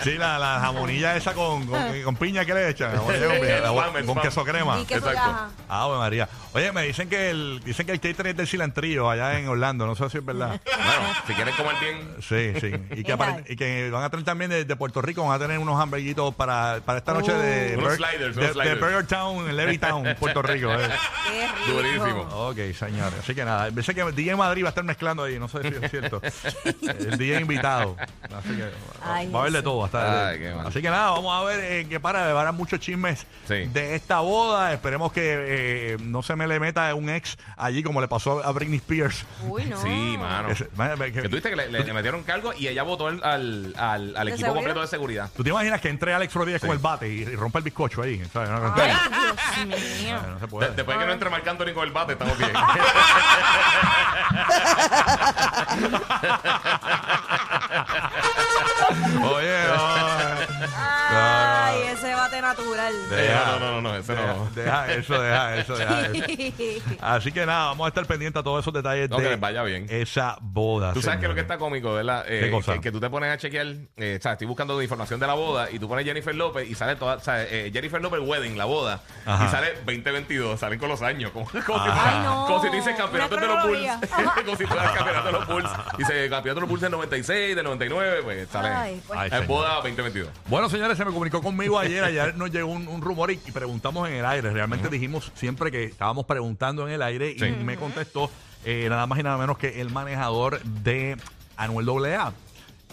Sí, 0.00 0.16
la, 0.18 0.38
la 0.38 0.60
jamonilla 0.60 1.16
esa 1.16 1.32
con, 1.34 1.66
con, 1.66 2.02
con 2.02 2.16
piña 2.16 2.44
que 2.44 2.54
le 2.54 2.68
echan. 2.70 2.94
jamonilla 2.96 3.26
con, 3.26 3.40
piña, 3.40 3.60
la- 3.60 3.68
Spam, 3.72 4.06
con. 4.06 4.14
Queso 4.32 4.44
crema. 4.44 4.80
Y 4.80 4.84
queso 4.84 5.10
exacto. 5.10 5.52
Ah, 5.68 5.82
Ave 5.84 5.98
María. 5.98 6.28
Oye, 6.54 6.72
me 6.72 6.82
dicen 6.82 7.08
que 7.08 7.30
el, 7.30 7.60
dicen 7.64 7.86
que 7.86 7.92
el 7.92 8.00
catering 8.00 8.30
es 8.32 8.36
del 8.36 8.46
cilantrillo 8.48 9.10
allá 9.10 9.38
en 9.38 9.48
Orlando. 9.48 9.86
No 9.86 9.94
sé 9.94 10.08
si 10.10 10.18
es 10.18 10.24
verdad. 10.24 10.60
bueno, 10.64 11.14
si 11.26 11.34
quieren 11.34 11.54
comer 11.54 11.74
bien... 11.80 12.16
Sí, 12.20 12.60
sí. 12.60 12.98
Y 12.98 13.04
que, 13.04 13.12
Es 13.12 13.18
apare- 13.18 13.36
ahí. 13.36 13.44
y 13.48 13.56
que 13.56 13.90
van 13.90 14.04
a 14.04 14.10
tener 14.10 14.24
también 14.24 14.50
de, 14.50 14.64
de 14.64 14.76
Puerto 14.76 15.00
Rico, 15.02 15.24
van 15.26 15.36
a 15.36 15.38
tener 15.38 15.58
unos 15.58 15.80
hamburguitos 15.80 16.34
para, 16.34 16.80
para 16.84 16.98
esta 16.98 17.12
noche 17.14 17.32
de, 17.32 17.76
Unos 17.76 17.92
Bur- 17.92 17.96
sliders, 17.96 18.36
de, 18.36 18.42
unos 18.42 18.54
de 18.56 18.62
sliders. 18.62 18.80
Burger 18.80 19.06
Town, 19.06 19.48
en 19.48 19.56
Levittown, 19.56 20.16
Puerto 20.20 20.42
Rico. 20.42 20.72
eh. 20.72 20.88
Qué 21.28 21.46
rico. 21.46 21.72
Durísimo. 21.82 22.22
Ok, 22.48 22.56
señores. 22.78 23.18
Así 23.20 23.34
que 23.34 23.44
nada, 23.44 23.70
pensé 23.70 23.94
que 23.94 24.04
DJ 24.12 24.36
Madrid 24.36 24.62
va 24.64 24.68
a 24.68 24.70
estar 24.70 24.84
mezclando 24.84 25.24
ahí, 25.24 25.38
no 25.38 25.48
sé 25.48 25.62
si 25.62 25.68
es 25.84 25.90
cierto. 25.90 26.20
El 26.98 27.18
DJ 27.18 27.40
invitado. 27.40 27.96
Así 28.36 28.56
que 28.56 28.64
Ay, 29.04 29.30
va 29.30 29.38
a 29.38 29.42
haber 29.42 29.52
de 29.52 29.58
Jesús. 29.58 29.90
todo. 29.90 30.00
Ay, 30.26 30.38
qué 30.38 30.52
mal. 30.54 30.66
Así 30.66 30.80
que 30.82 30.90
nada, 30.90 31.10
vamos 31.12 31.34
a 31.34 31.44
ver 31.44 31.72
en 31.72 31.88
qué 31.88 32.00
para. 32.00 32.30
Habrá 32.30 32.52
muchos 32.52 32.80
chismes 32.80 33.26
Sí. 33.48 33.66
de 33.72 33.94
esta 33.94 34.20
boda. 34.22 34.72
Esperemos 34.72 35.12
que 35.12 35.20
eh, 35.38 35.96
no 36.00 36.22
se 36.22 36.34
me 36.36 36.46
le 36.48 36.58
meta 36.58 36.94
un 36.94 37.10
ex 37.10 37.36
allí 37.56 37.82
como 37.82 38.00
le 38.00 38.08
pasó 38.08 38.42
a 38.44 38.50
Britney 38.52 38.78
Spears. 38.78 39.24
Uy, 39.46 39.64
no. 39.66 39.80
Sí, 39.82 40.16
mano. 40.18 40.48
Que- 40.48 41.12
Que 41.12 41.28
tú 41.28 41.34
viste 41.36 41.50
que 41.50 41.56
le, 41.56 41.68
le- 41.70 41.84
le 41.84 41.92
metieron 41.92 42.22
cargo 42.22 42.52
y 42.56 42.68
ella 42.68 42.82
votó 42.82 43.08
el- 43.08 43.22
al, 43.22 43.74
al, 43.76 44.16
al 44.16 44.26
¿De 44.26 44.32
equipo 44.32 44.46
seguridad? 44.46 44.54
completo 44.54 44.80
de 44.80 44.86
seguridad. 44.86 45.30
¿Tú 45.36 45.44
te 45.44 45.50
imaginas 45.50 45.80
que 45.80 45.88
entre 45.90 46.14
Alex 46.14 46.32
Rodríguez 46.34 46.60
Sí. 46.62 46.66
con 46.66 46.74
el 46.76 46.82
bate 46.82 47.08
y, 47.08 47.20
y 47.22 47.36
rompa 47.36 47.58
el 47.58 47.64
bizcocho 47.64 48.02
ahí? 48.02 48.22
¿sabes? 48.32 48.48
No, 48.50 48.74
Ay, 48.76 48.92
Dios 49.66 49.80
mío. 50.02 50.16
no 50.28 50.34
se 50.36 50.40
De- 50.40 50.48
puede. 50.48 50.70
después 50.74 50.96
de 50.96 51.02
que 51.02 51.06
no 51.06 51.12
entre 51.12 51.30
Marc 51.30 51.46
Anthony 51.46 51.72
con 51.74 51.84
el 51.86 51.92
bate, 51.92 52.12
estamos 52.12 52.38
bien. 52.38 52.52
Oye, 59.24 59.58
no. 59.68 59.82
Natural. 62.52 62.94
Deja. 63.10 63.44
No, 63.46 63.58
no, 63.60 63.72
no, 63.72 63.80
no, 63.82 63.96
ese 63.96 64.12
Deja, 64.14 64.34
no. 64.34 64.50
deja 64.54 64.92
eso, 64.92 65.20
deja 65.20 65.56
eso, 65.56 65.76
deja 65.76 66.00
eso. 66.06 66.84
Así 67.00 67.32
que 67.32 67.46
nada, 67.46 67.66
vamos 67.66 67.86
a 67.86 67.88
estar 67.88 68.06
pendientes 68.06 68.40
a 68.40 68.42
todos 68.42 68.60
esos 68.62 68.72
detalles 68.72 69.08
No, 69.10 69.16
de 69.18 69.24
que 69.24 69.30
les 69.30 69.40
vaya 69.40 69.62
bien. 69.62 69.86
esa 69.88 70.36
boda. 70.40 70.92
Tú 70.92 71.02
sabes 71.02 71.20
que 71.20 71.28
lo 71.28 71.34
que 71.34 71.40
está 71.40 71.58
cómico, 71.58 71.92
¿verdad? 71.94 72.24
Eh, 72.28 72.40
¿Qué 72.44 72.50
cosa? 72.50 72.74
Que, 72.74 72.80
que 72.80 72.92
tú 72.92 73.00
te 73.00 73.08
pones 73.10 73.30
a 73.30 73.36
chequear, 73.38 73.66
eh, 73.96 74.16
o 74.18 74.22
sea, 74.22 74.32
estoy 74.32 74.46
buscando 74.46 74.80
información 74.82 75.18
de 75.20 75.26
la 75.26 75.34
boda 75.34 75.70
y 75.70 75.78
tú 75.78 75.88
pones 75.88 76.04
Jennifer 76.04 76.34
López 76.34 76.68
y 76.68 76.74
sale 76.74 76.96
toda, 76.96 77.16
o 77.16 77.20
sea, 77.20 77.42
eh, 77.42 77.70
Jennifer 77.72 78.00
López 78.00 78.20
Wedding, 78.22 78.56
la 78.58 78.64
boda, 78.64 79.00
Ajá. 79.26 79.46
y 79.46 79.48
sale 79.48 79.74
2022, 79.86 80.58
salen 80.60 80.78
con 80.78 80.88
los 80.88 81.02
años, 81.02 81.30
como, 81.32 81.46
como 81.46 81.84
si, 81.84 81.90
Ay, 81.92 82.20
no, 82.24 82.46
como 82.46 82.62
si 82.62 82.68
tú 82.70 82.76
dices 82.76 82.96
campeonato 82.96 83.36
de 83.36 83.46
los 83.46 83.62
Bulls, 83.66 83.90
como 84.44 84.56
si 84.56 84.66
fuera 84.66 84.92
campeonato 84.92 85.26
de 85.26 85.32
los 85.32 85.46
Bulls, 85.46 85.70
dice 85.98 86.28
campeonato 86.30 86.54
de 86.54 86.60
los 86.60 86.68
Bulls 86.68 86.82
del 86.82 86.90
96, 86.92 87.56
del 87.56 87.64
99, 87.64 88.20
pues 88.22 88.48
sale 88.48 88.68
Ay, 88.68 89.02
pues. 89.06 89.18
Ay, 89.32 89.46
boda 89.46 89.74
2022. 89.76 90.28
Bueno, 90.46 90.68
señores, 90.68 90.96
se 90.96 91.04
me 91.04 91.10
comunicó 91.12 91.42
conmigo 91.42 91.78
ayer. 91.78 92.02
Ayer 92.04 92.34
nos 92.42 92.50
llegó 92.52 92.70
un, 92.70 92.86
un 92.88 93.00
rumor 93.00 93.30
y, 93.30 93.40
y 93.46 93.50
preguntamos 93.52 94.08
en 94.08 94.14
el 94.14 94.24
aire. 94.26 94.50
Realmente 94.50 94.88
dijimos 94.88 95.32
siempre 95.34 95.70
que 95.70 95.84
estábamos 95.84 96.26
preguntando 96.26 96.86
en 96.86 96.94
el 96.94 97.02
aire 97.02 97.32
y 97.32 97.64
me 97.64 97.76
contestó 97.76 98.30
eh, 98.64 98.86
nada 98.88 99.06
más 99.06 99.18
y 99.18 99.22
nada 99.22 99.38
menos 99.38 99.58
que 99.58 99.80
el 99.80 99.90
manejador 99.90 100.60
de 100.62 101.16
Anuel 101.56 101.88
AA. 102.14 102.32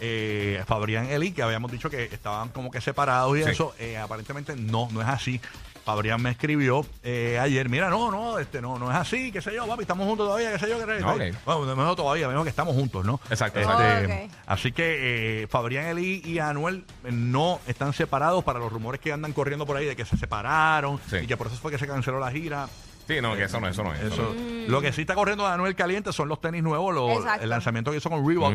Eh, 0.02 0.64
Fabrián 0.66 1.08
Eli, 1.08 1.32
que 1.34 1.42
habíamos 1.44 1.70
dicho 1.72 1.90
que 1.90 2.06
estaban 2.06 2.50
como 2.50 2.72
que 2.72 2.80
separados 2.80 3.38
y 3.38 3.44
Sí. 3.44 3.50
eso, 3.50 3.76
eh, 3.80 3.98
aparentemente 3.98 4.56
no, 4.56 4.88
no 4.92 5.02
es 5.02 5.08
así. 5.08 5.42
Fabrián 5.90 6.22
me 6.22 6.30
escribió 6.30 6.86
eh, 7.02 7.40
ayer, 7.42 7.68
mira, 7.68 7.90
no, 7.90 8.12
no, 8.12 8.38
este, 8.38 8.62
no, 8.62 8.78
no 8.78 8.92
es 8.92 8.96
así, 8.98 9.32
qué 9.32 9.42
sé 9.42 9.54
yo, 9.56 9.66
papi, 9.66 9.82
estamos 9.82 10.08
juntos 10.08 10.28
todavía, 10.28 10.52
qué 10.52 10.60
sé 10.60 10.70
yo, 10.70 10.78
qué 10.78 10.86
sé 10.86 11.02
yo. 11.02 11.16
Bueno, 11.46 11.76
no 11.76 11.96
todavía, 11.96 12.28
me 12.28 12.34
dijo 12.34 12.44
que 12.44 12.50
estamos 12.52 12.76
juntos, 12.76 13.04
¿no? 13.06 13.20
Exacto, 13.30 13.60
Este. 13.60 13.74
Oh, 13.74 14.26
ok. 14.28 14.32
Así 14.46 14.72
que 14.72 15.44
eh, 15.44 15.48
Fabrián 15.48 15.86
Eli 15.86 16.22
y 16.24 16.38
Anuel 16.38 16.86
eh, 17.06 17.12
no 17.12 17.60
están 17.66 17.94
separados 17.94 18.44
para 18.44 18.60
los 18.60 18.72
rumores 18.72 19.02
que 19.02 19.12
andan 19.12 19.34
corriendo 19.34 19.66
por 19.66 19.78
ahí 19.78 19.86
de 19.86 19.96
que 19.96 20.06
se 20.06 20.16
separaron 20.16 21.00
Sí. 21.10 21.18
y 21.24 21.28
que 21.28 21.36
por 21.38 21.48
eso 21.48 21.56
fue 21.58 21.72
que 21.72 21.80
se 21.80 21.88
canceló 21.88 22.20
la 22.20 22.30
gira. 22.32 22.68
Sí, 23.08 23.20
no, 23.22 23.36
que 23.36 23.46
eso 23.46 23.60
no, 23.60 23.68
eso 23.68 23.84
no 23.84 23.92
es. 23.94 24.02
Eso, 24.02 24.14
Eso, 24.14 24.36
no. 24.36 24.68
Lo 24.68 24.82
que 24.82 24.94
sí 24.94 25.02
está 25.02 25.16
corriendo 25.16 25.48
de 25.48 25.52
Anuel 25.54 25.74
caliente 25.76 26.14
son 26.14 26.28
los 26.30 26.40
tenis 26.40 26.62
nuevos, 26.62 26.94
los- 26.94 27.26
el 27.42 27.50
lanzamiento 27.50 27.90
que 27.90 27.98
hizo 27.98 28.12
con 28.12 28.28
Reebok. 28.28 28.54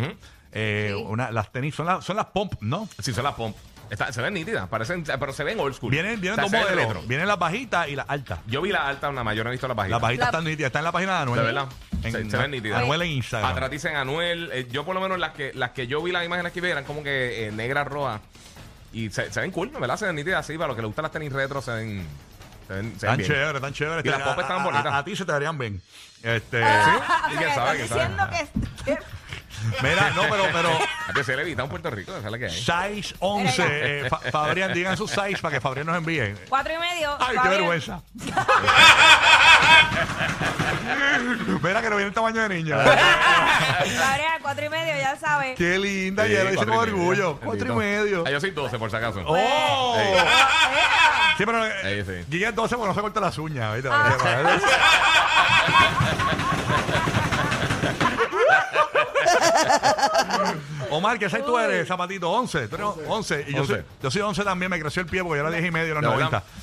Eh, 0.53 0.95
Sí. 0.97 1.03
una- 1.09 1.33
las 1.33 1.51
tenis 1.51 1.75
son, 1.75 1.87
las 1.87 2.05
son 2.05 2.15
las 2.17 2.27
Pump, 2.27 2.53
¿no? 2.61 2.89
Sí, 3.01 3.13
son 3.13 3.25
las 3.25 3.35
pump. 3.35 3.57
Está- 3.91 4.13
se 4.13 4.23
ven 4.23 4.35
nítidas, 4.35 4.69
parecen, 4.69 5.05
pero 5.05 5.33
se 5.33 5.45
ven 5.45 5.61
old 5.61 5.75
school. 5.75 5.91
Vienen, 5.91 6.21
vienen 6.21 6.33
O 6.41 6.43
sea, 6.43 6.43
dos 6.45 6.51
se 6.51 6.57
ven 6.57 6.65
modelos. 6.67 6.95
retro. 6.95 7.09
Vienen 7.09 7.29
las 7.29 7.39
bajitas 7.39 7.89
y 7.89 7.97
las 7.97 8.07
altas. 8.09 8.39
Yo 8.47 8.63
vi 8.63 8.71
la 8.73 8.89
alta, 8.89 9.11
nada 9.11 9.25
más, 9.25 9.37
yo 9.37 9.45
no 9.45 9.51
he 9.51 9.53
visto 9.53 9.69
la 9.69 9.75
bajita. 9.75 9.95
Las 9.97 10.03
bajitas 10.03 10.25
La- 10.27 10.31
están 10.39 10.45
nítidas, 10.45 10.69
están 10.69 10.81
en 10.81 10.85
la 10.85 10.93
página 10.93 11.13
de 11.17 11.19
Anuel. 11.23 11.41
De 11.41 11.47
verdad. 11.47 11.67
En- 12.03 12.13
Se- 12.13 12.31
se 12.31 12.37
ven 12.37 12.51
nítidas. 12.51 12.83
Anuel 12.83 13.03
en 13.03 13.09
Instagram. 13.13 13.51
Atrás 13.53 13.71
dicen 13.71 13.97
Anuel. 13.97 14.51
eh, 14.53 14.69
yo 14.71 14.85
por 14.85 14.95
lo 14.95 15.01
menos 15.01 15.19
las 15.19 15.33
que 15.33 15.53
las 15.55 15.71
que 15.71 15.87
yo 15.87 16.03
vi 16.03 16.13
las 16.13 16.25
imágenes 16.25 16.53
que 16.53 16.61
vi 16.61 16.69
eran 16.71 16.85
como 16.85 17.03
que 17.03 17.47
eh, 17.49 17.53
negras, 17.53 17.87
rojas. 17.87 18.21
Y 18.93 19.11
se, 19.11 19.33
se 19.33 19.41
ven 19.41 19.51
cool, 19.51 19.71
¿verdad? 19.71 19.97
Se 19.97 20.07
ven 20.07 20.15
nítidas 20.17 20.41
así. 20.41 20.57
Para 20.57 20.69
los 20.69 20.77
que 20.77 20.83
les 20.83 20.87
gustan 20.89 21.03
las 21.05 21.13
tenis 21.13 21.33
retro, 21.33 21.61
se 21.63 21.73
ven, 21.73 22.07
se 22.69 22.75
ven, 22.75 22.83
se 22.83 22.85
ven 22.85 22.95
Están 22.95 23.17
bien. 23.17 23.29
chéveres, 23.31 23.55
están 23.57 23.73
chéveres. 23.73 24.05
Y 24.05 24.09
las 24.09 24.21
A- 24.21 24.25
Pump 24.25 24.39
están 24.41 24.57
a- 24.59 24.61
a- 24.61 24.65
bonitas. 24.65 24.95
A, 24.95 25.05
ti 25.05 25.17
se 25.17 25.25
te 25.25 25.33
verían 25.33 25.59
bien. 25.59 25.83
Este, 26.23 26.61
¿Y 26.61 27.37
quién 27.37 27.49
Me 27.49 27.55
sabe? 27.55 27.83
estás 27.83 27.89
¿Quién 27.89 27.89
sabe? 27.89 28.01
diciendo 28.01 28.29
que, 28.31 28.85
que- 28.93 28.99
Mira, 29.83 30.11
no, 30.15 30.23
pero, 30.31 30.45
pero 30.53 30.69
A 31.09 31.13
ti 31.13 31.23
se 31.23 31.37
le 31.37 31.43
evita 31.43 31.63
en 31.63 31.69
Puerto 31.69 31.91
Rico, 31.91 32.17
esa 32.17 32.27
es 32.27 32.33
la 32.33 32.39
que 32.39 32.47
hay. 32.47 32.63
6, 32.63 33.15
11. 33.19 33.63
eh, 33.69 34.07
Fa- 34.09 34.21
Fabrián, 34.31 34.73
digan 34.73 34.97
sus 34.97 35.11
6 35.11 35.39
para 35.41 35.55
que 35.55 35.61
Fabrián 35.61 35.87
nos 35.87 35.97
envíe. 35.99 36.35
cuatro 36.49 36.73
y 36.73 36.79
medio. 36.79 37.15
Ay, 37.21 37.27
qué 37.33 37.37
Fabián. 37.37 37.51
vergüenza. 37.51 38.01
Mira 41.63 41.83
que 41.83 41.91
no 41.91 41.97
viene 41.97 42.09
el 42.09 42.15
tamaño 42.15 42.41
de 42.43 42.49
niña. 42.49 42.79
Fabián, 42.79 44.41
cuatro 44.43 44.65
y 44.65 44.69
medio, 44.71 44.95
ya 44.97 45.17
sabes. 45.19 45.57
Qué 45.57 45.79
linda, 45.79 46.25
Sí, 46.27 46.33
ya 46.33 46.45
lo 46.45 46.51
hice 46.55 46.65
con 46.67 46.75
y 46.75 46.79
orgullo. 46.79 47.39
Cuatro 47.41 47.73
y 47.73 47.77
medio. 47.77 48.25
Ah, 48.27 48.31
yo 48.31 48.41
soy 48.41 48.51
12, 48.53 48.79
por 48.79 48.91
si 48.91 48.97
acaso. 48.97 49.23
¡Oh! 49.27 49.99
Sí, 51.37 51.45
pero 51.45 51.67
Ey, 51.67 52.05
sí. 52.05 52.25
Guilla 52.29 52.51
es 52.51 52.55
12 52.55 52.77
porque 52.77 52.89
no 52.89 52.95
se 52.95 53.01
corta 53.01 53.21
las 53.21 53.37
uñas. 53.39 53.75
¿viste? 53.75 53.91
Omar, 60.91 61.19
¿qué 61.19 61.29
size 61.29 61.43
tú 61.43 61.59
eres, 61.59 61.87
zapatito? 61.89 62.31
11. 62.31 62.69
Tú 62.69 62.77
eres 62.77 62.87
11. 63.09 63.45
Y 63.49 63.53
yo 63.55 63.65
soy, 63.65 63.77
11. 63.77 63.87
yo 64.03 64.11
soy 64.11 64.23
11 64.23 64.45
también. 64.45 64.71
Me 64.71 64.79
creció 64.81 65.01
el 65.03 65.09
pie 65.09 65.23
porque 65.23 65.39
yo 65.41 65.47
era 65.49 65.51
10 65.57 65.67
y 65.67 65.71
medio 65.71 65.97
en 65.99 66.03
los 66.05 66.13
¿De 66.17 66.19
90. 66.25 66.43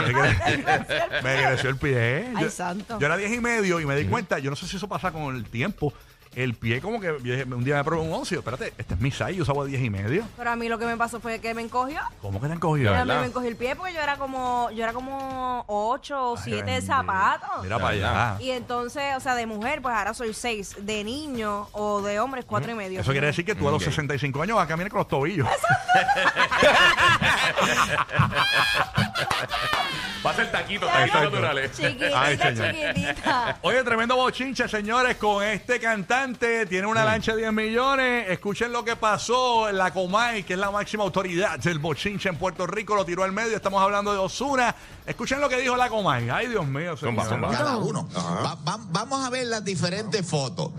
me, 0.00 0.14
cre- 0.14 1.22
me 1.22 1.42
creció 1.46 1.70
el 1.70 1.76
pie. 1.76 2.32
Ay, 2.34 2.44
Yo- 2.44 2.50
santo. 2.50 2.98
Yo 2.98 3.06
era 3.06 3.16
10 3.16 3.32
y 3.32 3.40
medio 3.40 3.80
y 3.80 3.86
me 3.86 3.96
di 3.96 4.06
cuenta, 4.06 4.38
yo 4.38 4.50
no 4.50 4.56
sé 4.56 4.66
si 4.66 4.76
eso 4.76 4.88
pasa 4.88 5.10
con 5.12 5.34
el 5.36 5.44
tiempo. 5.44 5.92
El 6.34 6.54
pie, 6.54 6.80
como 6.80 7.00
que 7.00 7.06
yo 7.06 7.18
dije, 7.18 7.44
un 7.44 7.64
día 7.64 7.76
me 7.76 7.84
probé 7.84 8.02
un 8.02 8.12
11. 8.12 8.34
y 8.34 8.36
yo, 8.36 8.40
Espérate, 8.40 8.72
este 8.78 8.94
es 8.94 9.00
mi 9.00 9.10
size. 9.10 9.34
Yo 9.34 9.42
usaba 9.42 9.64
10 9.64 9.82
y 9.82 9.90
medio. 9.90 10.24
Pero 10.36 10.50
a 10.50 10.56
mí 10.56 10.68
lo 10.68 10.78
que 10.78 10.86
me 10.86 10.96
pasó 10.96 11.20
fue 11.20 11.40
que 11.40 11.52
me 11.54 11.62
encogió. 11.62 12.00
¿Cómo 12.22 12.40
que 12.40 12.48
te? 12.48 12.92
De 12.92 12.96
A 12.96 13.04
mí 13.04 13.12
me 13.20 13.26
encogió 13.26 13.48
el 13.48 13.56
pie 13.56 13.74
porque 13.74 13.92
yo 13.94 14.00
era 14.00 14.16
como, 14.16 14.70
yo 14.70 14.84
era 14.84 14.92
como 14.92 15.64
8 15.66 16.30
o 16.32 16.36
Ay, 16.36 16.42
7 16.44 16.62
bendito. 16.64 16.86
zapatos. 16.86 17.48
Mira 17.62 17.76
De 17.76 17.82
para 17.82 17.94
allá. 17.94 18.36
Y 18.40 18.50
entonces, 18.50 19.16
o 19.16 19.20
sea, 19.20 19.34
de 19.34 19.46
mujer, 19.46 19.82
pues 19.82 19.94
ahora 19.94 20.14
soy 20.14 20.32
6. 20.34 20.76
De 20.86 21.02
niño 21.02 21.68
o 21.72 22.02
de 22.02 22.20
hombre, 22.20 22.42
cuatro 22.44 22.70
y 22.70 22.74
medio. 22.74 23.00
Eso 23.00 23.10
quiere 23.12 23.26
decir 23.28 23.44
que 23.44 23.54
tú 23.54 23.66
a 23.68 23.72
los 23.72 23.82
Ok. 23.82 23.88
65 23.88 24.42
años 24.42 24.56
vas 24.56 24.66
a 24.66 24.68
caminar 24.68 24.90
con 24.90 24.98
los 24.98 25.08
tobillos. 25.08 25.48
Va 30.24 30.30
a 30.30 30.34
ser 30.34 30.50
taquito, 30.50 30.86
taquitos 30.86 31.22
no. 31.22 31.30
naturales. 31.30 31.72
Chiquitita, 31.76 32.20
Ay, 32.20 32.36
señor. 32.36 32.74
chiquitita. 32.74 33.58
Oye, 33.62 33.84
tremendo 33.84 34.16
bochinche, 34.16 34.68
señores, 34.68 35.16
con 35.16 35.44
este 35.44 35.78
cantante. 35.78 36.66
Tiene 36.66 36.86
una 36.88 37.04
lancha 37.04 37.32
de 37.32 37.38
10 37.42 37.52
millones. 37.52 38.28
Escuchen 38.28 38.72
lo 38.72 38.84
que 38.84 38.96
pasó 38.96 39.68
en 39.68 39.78
la 39.78 39.92
Comay, 39.92 40.42
que 40.42 40.54
es 40.54 40.58
la 40.58 40.70
máxima 40.72 41.04
autoridad 41.04 41.58
del 41.60 41.78
bochinche 41.78 42.28
en 42.28 42.36
Puerto 42.36 42.66
Rico. 42.66 42.96
Lo 42.96 43.04
tiró 43.04 43.22
al 43.22 43.32
medio. 43.32 43.54
Estamos 43.56 43.80
hablando 43.80 44.12
de 44.12 44.18
Osuna. 44.18 44.74
Escuchen 45.06 45.40
lo 45.40 45.48
que 45.48 45.56
dijo 45.60 45.76
la 45.76 45.88
Comay. 45.88 46.28
Ay, 46.30 46.48
Dios 46.48 46.66
mío. 46.66 46.96
Zumba, 46.96 47.24
zumba. 47.24 47.50
cada 47.50 47.76
uno. 47.76 48.08
Va- 48.14 48.56
va- 48.66 48.78
vamos 48.90 49.24
a 49.24 49.30
ver 49.30 49.46
las 49.46 49.64
diferentes 49.64 50.26
fotos. 50.28 50.72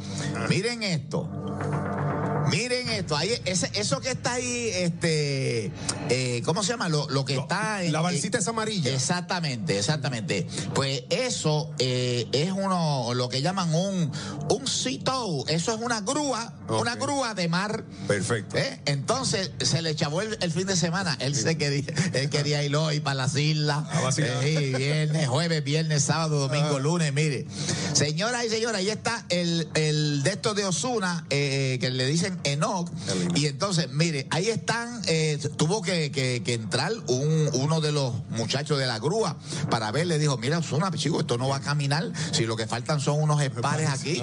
Miren 0.50 0.84
esto. 0.84 1.29
Miren 2.49 2.89
esto, 2.89 3.15
ahí, 3.15 3.31
ese, 3.45 3.69
eso 3.75 3.99
que 4.01 4.09
está 4.11 4.33
ahí, 4.33 4.69
este, 4.73 5.71
eh, 6.09 6.41
¿cómo 6.45 6.63
se 6.63 6.71
llama? 6.71 6.89
Lo, 6.89 7.09
lo 7.09 7.25
que 7.25 7.35
está 7.35 7.83
en, 7.83 7.91
la 7.91 8.01
balsita 8.01 8.37
en- 8.37 8.41
es 8.41 8.47
amarilla. 8.47 8.93
Exactamente, 8.93 9.77
exactamente. 9.77 10.47
Pues 10.73 11.03
eso 11.09 11.71
eh, 11.79 12.27
es 12.31 12.51
uno, 12.51 13.13
lo 13.13 13.29
que 13.29 13.41
llaman 13.41 13.73
un, 13.73 14.11
un 14.49 14.67
sea-tow. 14.67 15.45
Eso 15.47 15.73
es 15.75 15.81
una 15.81 16.01
grúa, 16.01 16.53
una 16.69 16.95
grúa 16.95 17.33
de 17.33 17.47
mar. 17.47 17.83
Perfecto. 18.07 18.57
¿Eh? 18.57 18.81
Entonces 18.85 19.51
se 19.61 19.81
le 19.81 19.95
chavó 19.95 20.21
el, 20.21 20.37
el 20.41 20.51
fin 20.51 20.65
de 20.67 20.75
semana. 20.75 21.17
Él 21.19 21.35
se 21.35 21.57
quería, 21.57 21.83
él 22.13 22.29
quería 22.29 22.63
ir 22.63 22.75
hoy 22.75 22.99
para 22.99 23.15
las 23.15 23.35
islas. 23.35 23.83
Eh, 24.17 24.73
viernes, 24.77 25.27
jueves, 25.27 25.63
viernes, 25.63 26.03
sábado, 26.03 26.47
domingo, 26.47 26.79
lunes. 26.79 27.13
Mire, 27.13 27.45
señoras 27.93 28.45
y 28.45 28.49
señores, 28.49 28.77
ahí 28.79 28.89
está 28.89 29.25
el, 29.29 29.67
el 29.75 30.23
de 30.23 30.31
estos 30.31 30.55
de 30.55 30.65
Osuna 30.65 31.25
que 31.29 31.89
le 31.91 32.05
dicen 32.05 32.38
Enoch. 32.43 32.89
Y 33.36 33.46
entonces, 33.48 33.89
mire, 33.91 34.27
ahí 34.31 34.50
están. 34.50 35.01
eh, 35.08 35.38
tuvo 35.58 35.81
que, 35.81 36.12
que- 36.12 36.41
que 36.43 36.53
entrar 36.53 36.91
un, 37.08 37.50
uno 37.53 37.81
de 37.81 37.91
los 37.91 38.13
muchachos 38.29 38.77
de 38.79 38.86
la 38.88 39.00
grúa 39.00 39.38
para 39.69 39.91
ver. 39.91 40.08
Le 40.08 40.17
dijo: 40.19 40.38
Mira, 40.38 40.60
Osuna, 40.60 40.91
chico, 40.91 41.19
esto 41.22 41.38
no 41.38 41.48
va 41.50 41.58
a 41.58 41.62
caminar. 41.62 42.12
Si 42.31 42.46
lo 42.46 42.55
que 42.55 42.67
faltan 42.67 43.00
son 43.00 43.22
unos 43.22 43.41
pares 43.62 43.89
aquí. 43.89 44.22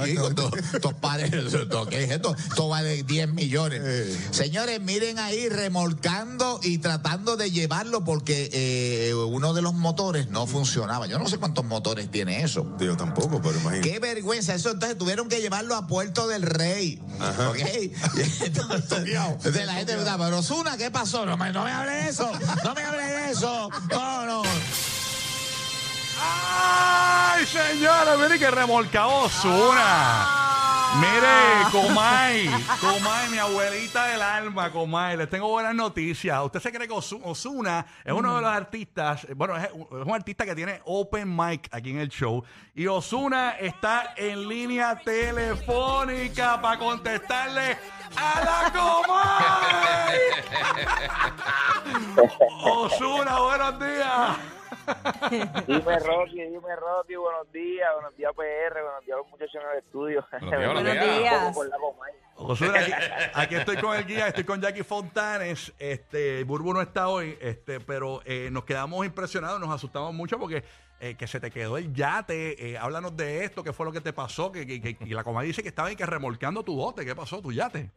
Estos, 0.75 0.95
pares, 0.95 1.33
esto, 1.55 1.87
¿qué 1.87 2.05
es 2.05 2.11
esto? 2.11 2.35
Esto 2.37 2.69
vale 2.69 3.03
10 3.03 3.29
millones. 3.33 3.83
Señores, 4.31 4.81
miren 4.81 5.19
ahí 5.19 5.49
remolcando 5.49 6.61
y 6.63 6.79
tratando 6.79 7.37
de 7.37 7.51
llevarlo 7.51 8.05
porque 8.05 8.51
eh, 8.53 9.15
uno 9.15 9.55
de 9.55 9.63
los 9.63 9.75
motores 9.75 10.29
no 10.31 10.47
funcionaba. 10.47 11.07
Yo 11.07 11.19
no 11.19 11.29
sé 11.29 11.39
cuántos 11.39 11.65
motores 11.65 12.11
tiene 12.11 12.43
eso. 12.43 12.67
Yo 12.81 12.97
tampoco, 12.97 13.41
pero 13.43 13.59
imagínate. 13.61 13.91
Qué 13.91 13.99
vergüenza 13.99 14.55
eso. 14.55 14.71
Entonces 14.71 14.99
tuvieron 14.99 15.29
que 15.29 15.41
llevarlo 15.41 15.75
a 15.77 15.87
Puerto 15.87 16.27
del 16.29 16.43
Rey. 16.43 17.01
Ajá. 17.21 17.53
Entonces, 18.41 19.67
la 19.67 19.75
gente 19.75 19.93
preguntaba, 19.93 20.25
pero 20.27 20.39
Osuna, 20.39 20.77
¿qué 20.77 20.91
pasó? 20.91 21.25
No 21.27 21.37
me, 21.37 21.53
no 21.53 21.65
me 21.65 21.73
hable 21.73 21.93
de 21.93 22.09
eso. 22.09 22.31
No 22.65 22.75
me 22.75 22.83
hable 22.83 23.03
de 23.03 23.31
eso. 23.31 23.71
No, 23.91 24.27
no. 24.27 24.43
¡Ay, 26.19 27.47
señores! 27.47 28.19
Miren 28.19 28.39
que 28.39 28.51
remolcado 28.51 29.25
Osuna. 29.25 30.36
Mire, 31.01 31.71
Comay, 31.71 32.47
Comay, 32.81 33.29
mi 33.31 33.39
abuelita 33.39 34.07
del 34.07 34.23
alma, 34.23 34.71
Comay, 34.71 35.17
les 35.17 35.29
tengo 35.29 35.49
buenas 35.49 35.75
noticias. 35.75 36.41
¿Usted 36.45 36.61
se 36.61 36.73
cree 36.73 36.89
que 36.89 36.95
Osu- 36.95 37.21
Osuna 37.23 37.85
es 38.05 38.13
uno 38.13 38.35
de 38.37 38.41
los 38.43 38.51
artistas, 38.51 39.25
eh, 39.25 39.35
bueno, 39.35 39.57
es, 39.57 39.65
es 39.65 39.71
un 39.73 40.15
artista 40.15 40.45
que 40.47 40.55
tiene 40.55 40.81
open 40.85 41.35
mic 41.37 41.69
aquí 41.73 41.91
en 41.91 41.99
el 41.99 42.09
show 42.09 42.43
y 42.75 42.87
Osuna 42.87 43.51
está 43.59 44.15
en 44.17 44.49
línea 44.49 44.97
telefónica 44.99 46.61
para 46.63 46.79
contestarle 46.79 47.77
a 48.17 48.45
la 48.45 48.73
Comay? 48.73 50.19
Osuna, 52.65 53.39
buenos 53.41 53.79
días. 53.81 54.56
Dime 55.67 55.99
Rocky, 55.99 56.41
dime 56.43 56.77
Rocky, 56.77 57.17
buenos 57.17 57.51
días, 57.53 57.89
buenos 57.95 58.17
días 58.17 58.33
PR, 58.35 58.83
buenos 58.83 59.05
días 59.05 59.15
a 59.15 59.19
los 59.19 59.29
muchachos 59.31 59.55
en 59.55 59.71
el 59.73 59.79
estudio. 59.79 60.27
Buenos 60.41 60.83
días, 61.21 61.55
buenos 61.55 61.55
días. 62.61 62.73
aquí, 62.77 62.93
aquí 63.35 63.55
estoy 63.57 63.77
con 63.79 63.97
el 63.97 64.07
guía, 64.07 64.29
estoy 64.29 64.45
con 64.45 64.61
Jackie 64.61 64.83
Fontanes. 64.83 65.73
Este, 65.79 66.45
Burbu 66.45 66.75
no 66.75 66.81
está 66.83 67.09
hoy, 67.09 67.37
este, 67.41 67.81
pero 67.81 68.21
eh, 68.25 68.49
nos 68.53 68.65
quedamos 68.65 69.05
impresionados, 69.07 69.59
nos 69.61 69.71
asustamos 69.71 70.13
mucho 70.15 70.39
porque 70.39 70.63
eh, 71.01 71.15
que 71.17 71.27
se 71.27 71.41
te 71.41 71.51
quedó 71.51 71.77
el 71.79 71.93
yate. 71.93 72.71
Eh, 72.73 72.79
háblanos 72.79 73.17
de 73.17 73.45
esto, 73.45 73.63
qué 73.65 73.73
fue 73.73 73.87
lo 73.87 73.93
que 73.93 74.01
te 74.01 74.13
pasó. 74.13 74.53
Que, 74.53 74.67
que- 74.67 74.81
que- 74.81 74.97
y 75.05 75.15
la 75.15 75.25
coma 75.25 75.43
dice 75.43 75.63
que 75.63 75.69
estaba 75.69 75.89
ahí 75.89 75.97
que 75.97 76.07
remolcando 76.07 76.63
tu 76.63 76.77
bote. 76.77 77.05
¿Qué 77.05 77.15
pasó, 77.15 77.41
tu 77.41 77.53
yate? 77.53 77.91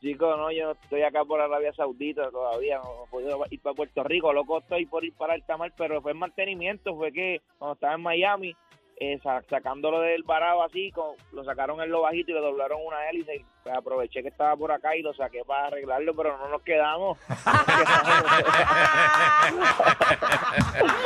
Chicos, 0.00 0.38
no, 0.38 0.52
yo 0.52 0.70
estoy 0.72 1.02
acá 1.02 1.24
por 1.24 1.40
Arabia 1.40 1.72
Saudita 1.72 2.30
todavía, 2.30 2.78
no 2.78 3.04
he 3.04 3.10
podido 3.10 3.40
ir 3.50 3.60
para 3.60 3.74
Puerto 3.74 4.04
Rico, 4.04 4.32
loco 4.32 4.58
estoy 4.58 4.86
por 4.86 5.04
ir 5.04 5.12
para 5.14 5.34
Altamar, 5.34 5.72
pero 5.76 6.00
fue 6.00 6.12
en 6.12 6.18
mantenimiento, 6.18 6.94
fue 6.94 7.10
que 7.12 7.40
cuando 7.58 7.74
estaba 7.74 7.94
en 7.94 8.02
Miami, 8.02 8.54
eh, 9.00 9.18
sa- 9.22 9.42
sacándolo 9.50 10.00
del 10.00 10.22
varado 10.22 10.62
así, 10.62 10.92
lo 11.32 11.44
sacaron 11.44 11.80
en 11.80 11.90
lo 11.90 12.02
bajito 12.02 12.30
y 12.30 12.34
le 12.34 12.40
doblaron 12.40 12.80
una 12.84 13.08
hélice 13.10 13.44
aproveché 13.76 14.22
que 14.22 14.28
estaba 14.28 14.56
por 14.56 14.72
acá 14.72 14.94
y 14.96 15.02
lo 15.02 15.12
saqué 15.14 15.42
para 15.46 15.66
arreglarlo, 15.68 16.14
pero 16.16 16.36
no 16.38 16.48
nos 16.48 16.62
quedamos. 16.62 17.18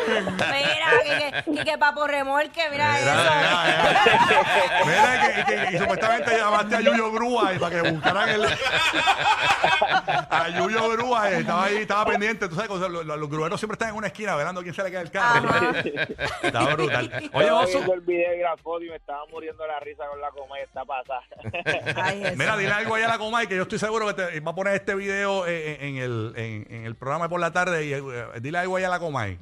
Mira, 0.06 1.42
que, 1.44 1.64
que, 1.64 1.78
papo 1.78 2.06
remolque, 2.06 2.60
mira, 2.70 2.92
Mira, 2.92 3.14
eso. 3.14 3.14
mira, 3.14 3.62
mira. 4.84 4.84
Mira, 4.84 5.44
que, 5.44 5.44
que- 5.70 5.76
y 5.76 5.78
supuestamente 5.78 6.36
llamaste 6.36 6.76
a 6.76 6.80
Yuyo 6.80 7.12
Grúa 7.12 7.54
y 7.54 7.58
para 7.58 7.82
que 7.82 7.90
buscaran 7.90 8.28
el. 8.28 8.44
a 10.30 10.48
Yuyo 10.50 10.88
Grúa 10.90 11.30
eh, 11.30 11.38
estaba 11.40 11.64
ahí, 11.64 11.76
estaba 11.78 12.04
pendiente. 12.06 12.48
Tú 12.48 12.54
sabes, 12.54 12.70
los, 12.70 12.90
los- 12.90 13.04
los 13.18 13.30
grueros 13.30 13.60
siempre 13.60 13.74
están 13.74 13.90
en 13.90 13.94
una 13.96 14.08
esquina 14.08 14.34
velando 14.36 14.62
quién 14.62 14.74
se 14.74 14.82
le 14.82 14.92
cae 14.92 15.02
el 15.02 15.10
carro. 15.10 15.48
Ajá. 15.48 15.72
Estaba 16.42 16.74
brutal. 16.74 17.30
Oye, 17.32 17.50
Oso, 17.50 17.78
viendo 17.78 17.94
el 17.94 18.00
video 18.00 18.34
y 18.34 18.40
la 18.40 18.56
foto 18.56 18.82
y 18.84 18.90
me 18.90 18.96
estaba 18.96 19.24
muriendo 19.30 19.66
la 19.66 19.80
risa 19.80 20.04
con 20.08 20.20
la 20.20 20.30
coma 20.30 20.58
y 20.58 20.62
está 20.62 20.84
pasada. 20.84 21.22
Ay, 21.96 22.20
Jesús. 22.22 22.36
Mira, 22.56 22.56
dile 22.56 22.72
algo 22.72 22.94
ahí 22.94 23.02
a 23.02 23.08
la 23.08 23.18
Comay 23.18 23.46
que 23.46 23.56
yo 23.56 23.62
estoy 23.62 23.78
seguro 23.78 24.06
que 24.08 24.14
te 24.14 24.40
va 24.40 24.50
a 24.50 24.54
poner 24.54 24.74
este 24.74 24.94
video 24.94 25.46
eh, 25.46 25.78
en, 25.80 25.96
en 25.96 26.02
el, 26.02 26.32
en, 26.36 26.66
en 26.70 26.84
el 26.84 26.94
programa 26.94 27.28
por 27.28 27.40
la 27.40 27.52
tarde 27.52 27.86
y 27.86 27.92
eh, 27.92 28.02
dile 28.40 28.58
algo 28.58 28.76
ahí 28.76 28.84
a 28.84 28.88
la 28.88 28.98
Comay. 28.98 29.38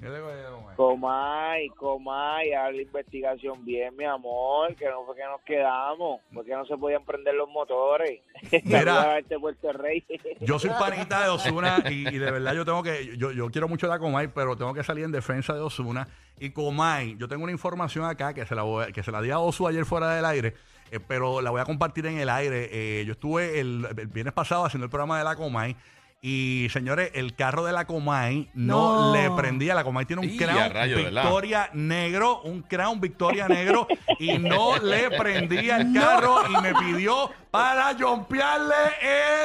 Comay. 0.76 1.69
Comay, 1.76 2.52
haz 2.52 2.73
la 2.75 2.83
investigación 2.83 3.64
bien, 3.64 3.95
mi 3.97 4.05
amor, 4.05 4.75
que 4.76 4.87
no 4.87 5.05
fue 5.05 5.14
que 5.14 5.25
nos 5.25 5.40
quedamos, 5.43 6.21
porque 6.33 6.52
no 6.52 6.64
se 6.64 6.76
podían 6.76 7.05
prender 7.05 7.35
los 7.35 7.49
motores. 7.49 8.21
Mira. 8.64 9.19
Este 9.19 9.38
Puerto 9.38 9.73
Rey. 9.73 10.05
Yo 10.40 10.59
soy 10.59 10.71
panita 10.79 11.23
de 11.23 11.29
Osuna 11.29 11.83
y, 11.90 12.09
y 12.09 12.19
de 12.19 12.31
verdad 12.31 12.55
yo 12.55 12.64
tengo 12.64 12.83
que, 12.83 13.14
yo, 13.19 13.31
yo 13.33 13.50
quiero 13.50 13.69
mucho 13.69 13.87
a 13.87 13.90
la 13.90 13.99
Comay, 13.99 14.29
pero 14.29 14.57
tengo 14.57 14.73
que 14.73 14.83
salir 14.83 15.05
en 15.05 15.12
defensa 15.12 15.52
de 15.52 15.61
Osuna. 15.61 16.09
Y 16.38 16.50
Comay, 16.50 17.17
yo 17.19 17.29
tengo 17.29 17.43
una 17.43 17.52
información 17.52 18.07
acá 18.07 18.33
que 18.33 18.47
se 18.47 18.55
la, 18.55 18.64
que 18.95 19.02
se 19.02 19.12
la 19.12 19.21
di 19.21 19.31
a 19.31 19.38
Osu 19.38 19.69
ayer 19.69 19.85
fuera 19.85 20.14
del 20.14 20.25
aire, 20.25 20.55
eh, 20.90 21.00
pero 21.06 21.40
la 21.40 21.50
voy 21.50 21.61
a 21.61 21.64
compartir 21.64 22.06
en 22.06 22.18
el 22.18 22.28
aire. 22.28 22.68
Eh, 22.73 23.04
yo 23.04 23.12
estuve 23.12 23.61
el, 23.61 23.87
el 23.97 24.06
viernes 24.09 24.35
pasado 24.35 24.64
haciendo 24.64 24.85
el 24.85 24.90
programa 24.90 25.18
de 25.18 25.25
la 25.25 25.37
Comay. 25.37 25.76
Y 26.23 26.68
señores, 26.70 27.12
el 27.14 27.35
carro 27.35 27.64
de 27.64 27.73
la 27.73 27.87
Comay 27.87 28.50
no, 28.52 29.06
No. 29.06 29.12
le 29.14 29.30
prendía. 29.30 29.75
La 29.75 29.85
Comay 29.85 30.04
tiene 30.04 30.20
un 30.20 30.28
Y 30.28 30.37
Crown 30.37 30.70
rayo, 30.70 30.97
¿verdad? 31.02 31.23
Victoria 31.23 31.70
negro, 31.73 32.42
un 32.42 32.61
Crown 32.61 33.00
Victoria 33.00 33.49
negro, 33.49 33.87
y 34.18 34.37
no 34.37 34.76
le 34.76 35.11
prendía 35.16 35.78
el 35.78 35.94
carro 35.99 36.42
y 36.47 36.61
me 36.61 36.75
pidió 36.75 37.30
para 37.50 37.94
jompearle 37.99 38.75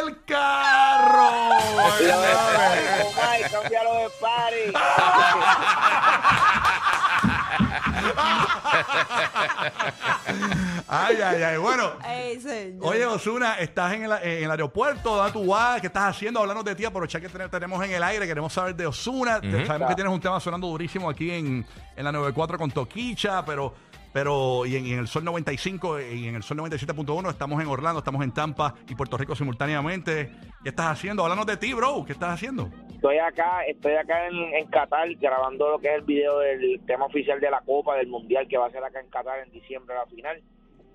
el 0.01 0.21
carro. 0.25 1.29
Comay, 3.15 3.41
cámbialo 3.49 3.93
de 3.93 4.07
party. 4.19 4.73
Ay, 10.87 11.17
ay, 11.23 11.41
ay. 11.43 11.57
Bueno. 11.57 11.91
Ay, 12.01 12.39
señor. 12.39 12.85
Oye, 12.87 13.05
Osuna, 13.05 13.55
estás 13.59 13.93
en 13.93 14.03
el, 14.05 14.11
en 14.23 14.43
el 14.43 14.51
aeropuerto, 14.51 15.15
¿dónde 15.15 15.31
tú 15.31 15.47
vas? 15.47 15.81
¿Qué 15.81 15.87
estás 15.87 16.15
haciendo? 16.15 16.39
Háblanos 16.39 16.63
de 16.63 16.75
ti, 16.75 16.85
aprovechar 16.85 17.21
que 17.21 17.29
te- 17.29 17.49
tenemos 17.49 17.83
en 17.83 17.91
el 17.91 18.03
aire, 18.03 18.27
queremos 18.27 18.53
saber 18.53 18.75
de 18.75 18.85
Osuna. 18.87 19.39
Sabemos 19.65 19.89
que 19.89 19.95
tienes 19.95 20.13
un 20.13 20.19
tema 20.19 20.39
sonando 20.39 20.67
durísimo 20.67 21.09
aquí 21.09 21.31
en, 21.31 21.65
en 21.95 22.03
la 22.03 22.11
94 22.11 22.57
con 22.57 22.71
Toquicha, 22.71 23.43
pero, 23.45 23.73
pero 24.13 24.65
y 24.65 24.75
en, 24.75 24.85
y 24.85 24.93
en 24.93 24.99
el 24.99 25.07
Sol 25.07 25.23
95 25.23 25.99
y 26.01 26.27
en 26.27 26.35
el 26.35 26.43
Sol 26.43 26.57
97.1 26.57 27.29
estamos 27.29 27.61
en 27.61 27.67
Orlando, 27.67 27.99
estamos 27.99 28.23
en 28.23 28.31
Tampa 28.31 28.75
y 28.87 28.95
Puerto 28.95 29.17
Rico 29.17 29.35
simultáneamente. 29.35 30.31
¿Qué 30.63 30.69
estás 30.69 30.87
haciendo? 30.87 31.23
Háblanos 31.23 31.45
de 31.47 31.57
ti, 31.57 31.73
bro. 31.73 32.03
¿Qué 32.05 32.13
estás 32.13 32.33
haciendo? 32.33 32.69
Estoy 33.05 33.19
acá, 33.19 33.63
estoy 33.67 33.93
acá 33.93 34.25
en, 34.25 34.33
en 34.55 34.65
Qatar 34.65 35.07
grabando 35.17 35.69
lo 35.69 35.77
que 35.77 35.89
es 35.89 35.93
el 35.93 36.01
video 36.01 36.39
del 36.39 36.83
tema 36.87 37.05
oficial 37.05 37.39
de 37.39 37.51
la 37.51 37.61
Copa 37.61 37.95
del 37.95 38.07
Mundial 38.07 38.47
que 38.47 38.57
va 38.57 38.65
a 38.65 38.71
ser 38.71 38.83
acá 38.83 38.99
en 38.99 39.11
Qatar 39.11 39.41
en 39.41 39.51
diciembre 39.51 39.93
la 39.93 40.07
final. 40.07 40.41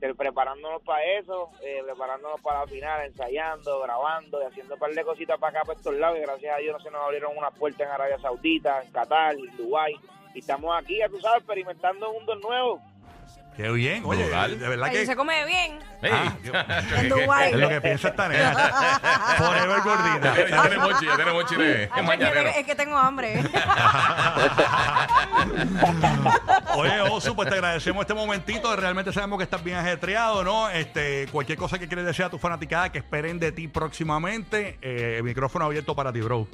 Preparándonos 0.00 0.82
para 0.82 1.04
eso, 1.04 1.50
eh, 1.62 1.80
preparándonos 1.84 2.40
para 2.40 2.62
la 2.62 2.66
final, 2.66 3.06
ensayando, 3.06 3.80
grabando 3.82 4.42
y 4.42 4.46
haciendo 4.46 4.74
un 4.74 4.80
par 4.80 4.90
de 4.90 5.04
cositas 5.04 5.38
para 5.38 5.60
acá, 5.60 5.64
para 5.64 5.78
estos 5.78 5.94
lados. 5.94 6.18
Y 6.18 6.22
gracias 6.22 6.52
a 6.52 6.58
Dios 6.58 6.72
no 6.72 6.80
se 6.80 6.90
nos 6.90 7.00
abrieron 7.00 7.38
unas 7.38 7.56
puertas 7.56 7.86
en 7.86 7.92
Arabia 7.92 8.18
Saudita, 8.18 8.82
en 8.82 8.90
Qatar, 8.90 9.36
en 9.36 9.56
Dubái. 9.56 9.94
Y 10.34 10.40
estamos 10.40 10.76
aquí, 10.76 10.96
ya 10.98 11.08
tú 11.08 11.20
sabes, 11.20 11.38
experimentando 11.38 12.12
mundos 12.12 12.40
nuevos. 12.42 12.80
Qué 13.56 13.70
bien. 13.72 14.02
Oye, 14.06 14.22
Brutal. 14.24 14.58
de 14.58 14.68
verdad 14.68 14.90
que... 14.90 15.04
se 15.06 15.14
come 15.16 15.44
bien. 15.44 15.78
Ey. 16.02 16.10
Ah, 16.12 16.82
En 16.96 17.08
Dubái. 17.10 17.52
Es 17.52 17.58
lo 17.58 17.68
que 17.68 17.80
piensa 17.82 18.08
esta 18.08 18.28
nena. 18.28 18.52
Forever 19.36 19.80
gordita. 19.82 20.34
Ya, 20.34 20.48
ya 20.48 20.62
tenemos 20.62 20.98
chi, 21.00 21.06
ya 21.06 21.16
tenemos 21.16 21.44
chi 21.46 21.56
de 21.56 21.64
Ay, 21.64 21.72
de 21.78 21.86
porque 21.88 22.02
mañanero. 22.02 22.48
es 22.48 22.64
que 22.66 22.74
tengo 22.74 22.96
hambre. 22.96 23.42
Oye, 26.76 27.00
Osu, 27.02 27.34
pues 27.36 27.48
te 27.48 27.54
agradecemos 27.56 28.00
este 28.02 28.14
momentito. 28.14 28.74
Realmente 28.76 29.12
sabemos 29.12 29.36
que 29.38 29.44
estás 29.44 29.62
bien 29.62 29.76
ajetreado, 29.76 30.42
¿no? 30.44 30.70
Este, 30.70 31.26
cualquier 31.30 31.58
cosa 31.58 31.78
que 31.78 31.86
quieres 31.86 32.06
decir 32.06 32.24
a 32.24 32.30
tu 32.30 32.38
fanaticada 32.38 32.90
que 32.90 32.98
esperen 32.98 33.38
de 33.38 33.52
ti 33.52 33.68
próximamente, 33.68 34.78
eh, 34.80 35.16
el 35.18 35.22
micrófono 35.24 35.64
abierto 35.66 35.94
para 35.94 36.12
ti, 36.12 36.20
bro. 36.20 36.46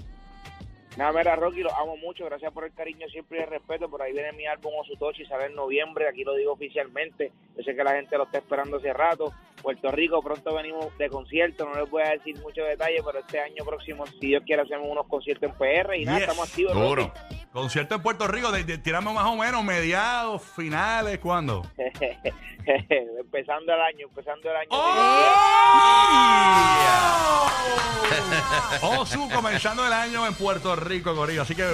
Nada, 0.96 1.12
mira, 1.12 1.37
Rocky, 1.37 1.61
los 1.61 1.72
amo 1.74 1.96
mucho. 1.98 2.24
Gracias 2.24 2.50
por 2.52 2.64
el 2.64 2.72
cariño 2.72 3.06
siempre 3.09 3.38
y 3.38 3.42
el 3.42 3.48
respeto. 3.50 3.88
Por 3.88 4.00
ahí 4.02 4.12
viene 4.12 4.32
mi 4.32 4.46
álbum 4.46 4.72
Osutochi, 4.80 5.26
sale 5.26 5.46
en 5.46 5.54
noviembre. 5.54 6.09
Aquí 6.09 6.24
lo 6.24 6.35
digo 6.35 6.52
oficialmente. 6.52 7.32
Yo 7.56 7.62
sé 7.62 7.76
que 7.76 7.85
la 7.85 7.92
gente 7.94 8.16
lo 8.16 8.24
está 8.24 8.38
esperando 8.38 8.78
hace 8.78 8.92
rato. 8.92 9.32
Puerto 9.62 9.90
Rico, 9.90 10.22
pronto 10.22 10.54
venimos 10.54 10.96
de 10.96 11.09
concierto. 11.11 11.66
No 11.66 11.78
les 11.80 11.90
voy 11.90 12.02
a 12.02 12.11
decir 12.11 12.37
muchos 12.40 12.66
detalles, 12.66 13.02
pero 13.04 13.18
este 13.18 13.38
año 13.40 13.64
próximo, 13.64 14.06
si 14.06 14.18
Dios 14.28 14.42
quiere, 14.46 14.62
hacemos 14.62 14.87
unos 14.88 15.06
conciertos 15.06 15.50
en 15.50 15.56
PR. 15.59 15.96
Y 15.96 16.04
nada, 16.06 16.18
Yes. 16.18 16.28
estamos 16.28 16.48
activos. 16.48 16.74
Duro. 16.74 17.12
Concierto 17.52 17.94
en 17.94 18.02
Puerto 18.02 18.26
Rico, 18.28 18.50
de, 18.52 18.64
de- 18.64 18.78
tirame 18.78 19.12
más 19.12 19.24
o 19.26 19.37
menos, 19.37 19.62
mediados, 19.64 20.42
finales, 20.42 21.18
¿cuándo? 21.18 21.62
Rocky. 21.62 22.30
empezando 23.20 23.72
el 23.74 23.80
año, 23.80 24.06
empezando 24.09 24.50
el 24.50 24.56
año. 24.56 24.68
Osu 28.82 29.28
comenzando 29.30 29.86
el 29.86 29.92
año 29.92 30.26
en 30.26 30.34
Puerto 30.34 30.74
Rico, 30.76 31.14
Corillo. 31.14 31.42
Así 31.42 31.54
que 31.54 31.64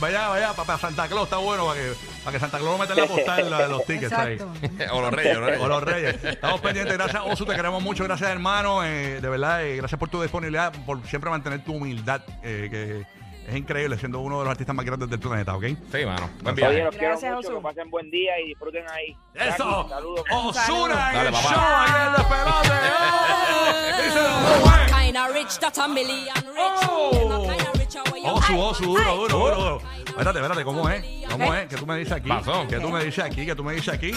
vaya, 0.00 0.28
vaya, 0.28 0.52
para 0.54 0.78
Santa 0.78 1.08
Claus 1.08 1.24
está 1.24 1.36
bueno 1.38 1.66
para 1.66 1.80
que, 1.80 1.92
para 2.24 2.32
que 2.32 2.40
Santa 2.40 2.58
Claus 2.58 2.72
no 2.72 2.78
meta 2.78 2.92
en 2.94 3.00
la 3.00 3.06
postal 3.06 3.50
la- 3.50 3.68
los 3.68 3.84
tickets 3.84 4.12
ahí. 4.12 4.38
O 4.92 5.00
los 5.00 5.12
reyes, 5.12 5.36
los 5.36 5.46
reyes. 5.46 5.60
O 5.62 5.68
los 5.68 5.82
Reyes. 5.82 6.24
Estamos 6.24 6.60
pendientes. 6.60 6.94
Gracias, 6.96 7.22
Osu. 7.24 7.44
Te 7.44 7.54
queremos 7.54 7.82
mucho. 7.82 8.04
Gracias, 8.04 8.30
hermano. 8.30 8.84
Eh, 8.84 9.20
de 9.20 9.28
verdad, 9.28 9.64
eh, 9.64 9.76
gracias 9.76 9.98
por 9.98 10.08
tu 10.08 10.20
disponibilidad, 10.22 10.72
por 10.86 11.06
siempre 11.06 11.30
mantener 11.30 11.64
tu 11.64 11.72
humildad, 11.74 12.22
eh, 12.42 12.68
que 12.70 13.21
es 13.48 13.56
increíble 13.56 13.98
siendo 13.98 14.20
uno 14.20 14.38
de 14.38 14.44
los 14.44 14.50
artistas 14.52 14.74
más 14.74 14.84
grandes 14.84 15.10
del 15.10 15.18
planeta, 15.20 15.54
¿ok? 15.56 15.64
Sí, 15.64 16.04
mano. 16.06 16.30
Buen 16.42 16.54
Oye, 16.54 16.66
viaje. 16.66 16.84
los 16.84 16.96
quiero 16.96 17.08
Gracias, 17.10 17.34
mucho. 17.34 17.48
Osu. 17.48 17.56
Que 17.58 17.62
pasen 17.62 17.90
buen 17.90 18.10
día 18.10 18.40
y 18.40 18.48
disfruten 18.48 18.84
ahí. 18.90 19.16
¡Eso! 19.34 19.48
Jackie, 19.88 19.88
Saludos. 19.90 20.24
Osuna 20.30 21.10
en 21.10 21.14
Dale, 21.16 21.28
el 21.28 21.34
papá. 21.34 21.48
show, 21.48 21.62
ahí 21.62 21.90
en 22.00 22.06
el 22.06 22.12
despelote. 22.16 22.68
¡Eh! 23.98 24.02
Díselo, 24.04 24.28
Rubén. 24.28 25.06
Kinda 25.06 25.28
rich, 25.28 25.58
that 25.58 25.78
a 25.78 25.88
million 25.88 26.34
rich. 26.36 26.88
Oh. 26.88 27.10
Kinda 27.12 27.70
rich, 27.78 27.96
how 27.96 28.16
you 28.16 28.28
Osu, 28.28 28.60
Osu, 28.60 28.84
duro, 28.84 29.14
duro, 29.16 29.28
duro, 29.38 29.56
duro. 29.56 29.82
Espérate, 30.06 30.38
espérate, 30.38 30.64
¿cómo 30.64 30.88
es? 30.88 31.04
¿Cómo 31.30 31.54
es? 31.54 31.68
¿Qué 31.68 31.76
tú 31.76 31.86
me 31.86 31.96
dices 31.98 32.12
aquí? 32.12 32.28
Pasó. 32.28 32.66
¿Qué 32.68 32.78
tú 32.78 32.88
me 32.90 33.04
dices 33.04 33.24
aquí? 33.24 33.44
¿Qué 33.46 33.54
tú 33.54 33.64
me 33.64 33.72
dices 33.74 33.92
aquí? 33.94 34.12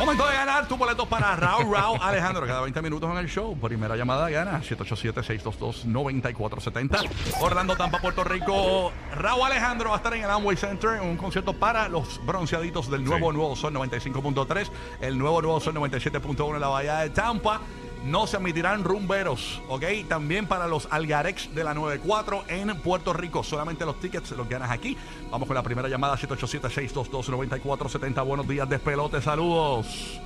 Momento 0.00 0.26
de 0.26 0.32
ganar 0.34 0.66
tus 0.66 0.76
boletos 0.78 1.06
para 1.06 1.36
Raúl 1.36 1.72
Raúl 1.74 1.98
Alejandro. 2.00 2.46
Cada 2.46 2.62
20 2.62 2.80
minutos 2.82 3.10
en 3.10 3.18
el 3.18 3.28
show. 3.28 3.54
Primera 3.60 3.96
llamada 3.96 4.30
gana 4.30 4.62
787-622-9470. 4.62 7.10
Orlando, 7.40 7.76
Tampa, 7.76 7.98
Puerto 8.00 8.24
Rico. 8.24 8.92
Raúl 9.14 9.42
Alejandro 9.44 9.90
va 9.90 9.96
a 9.96 9.98
estar 9.98 10.14
en 10.14 10.24
el 10.24 10.30
Amway 10.30 10.56
Center 10.56 10.94
en 10.94 11.02
un 11.02 11.16
concierto 11.18 11.52
para 11.52 11.88
los 11.88 12.18
bronceaditos 12.24 12.90
del 12.90 13.04
nuevo 13.04 13.30
Sí. 13.30 13.36
Nuevo 13.36 13.54
Sol 13.56 13.74
95.3. 13.74 14.70
El 15.02 15.18
nuevo 15.18 15.42
Nuevo 15.42 15.60
Sol 15.60 15.74
97.1 15.74 16.54
en 16.54 16.60
la 16.60 16.68
Bahía 16.68 16.98
de 17.00 17.10
Tampa. 17.10 17.60
No 18.04 18.26
se 18.26 18.36
admitirán 18.38 18.82
rumberos, 18.82 19.60
¿ok? 19.68 19.84
También 20.08 20.46
para 20.46 20.66
los 20.66 20.88
Algarex 20.90 21.54
de 21.54 21.62
la 21.64 21.74
94 21.74 22.44
en 22.48 22.80
Puerto 22.80 23.12
Rico. 23.12 23.44
Solamente 23.44 23.84
los 23.84 24.00
tickets 24.00 24.30
los 24.32 24.48
ganas 24.48 24.70
aquí. 24.70 24.96
Vamos 25.30 25.46
con 25.46 25.54
la 25.54 25.62
primera 25.62 25.86
llamada, 25.88 26.16
787-622-9470. 26.16 28.24
Buenos 28.24 28.48
días, 28.48 28.66
despelote, 28.68 29.20
saludos. 29.20 30.18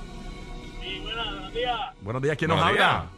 buenos 1.03 1.53
días. 1.53 1.79
Buenos 2.01 2.21
días, 2.21 2.37
¿quién 2.37 2.49
nos 2.49 2.59
Buenos 2.61 2.79
habla? 2.81 3.01
días. 3.01 3.11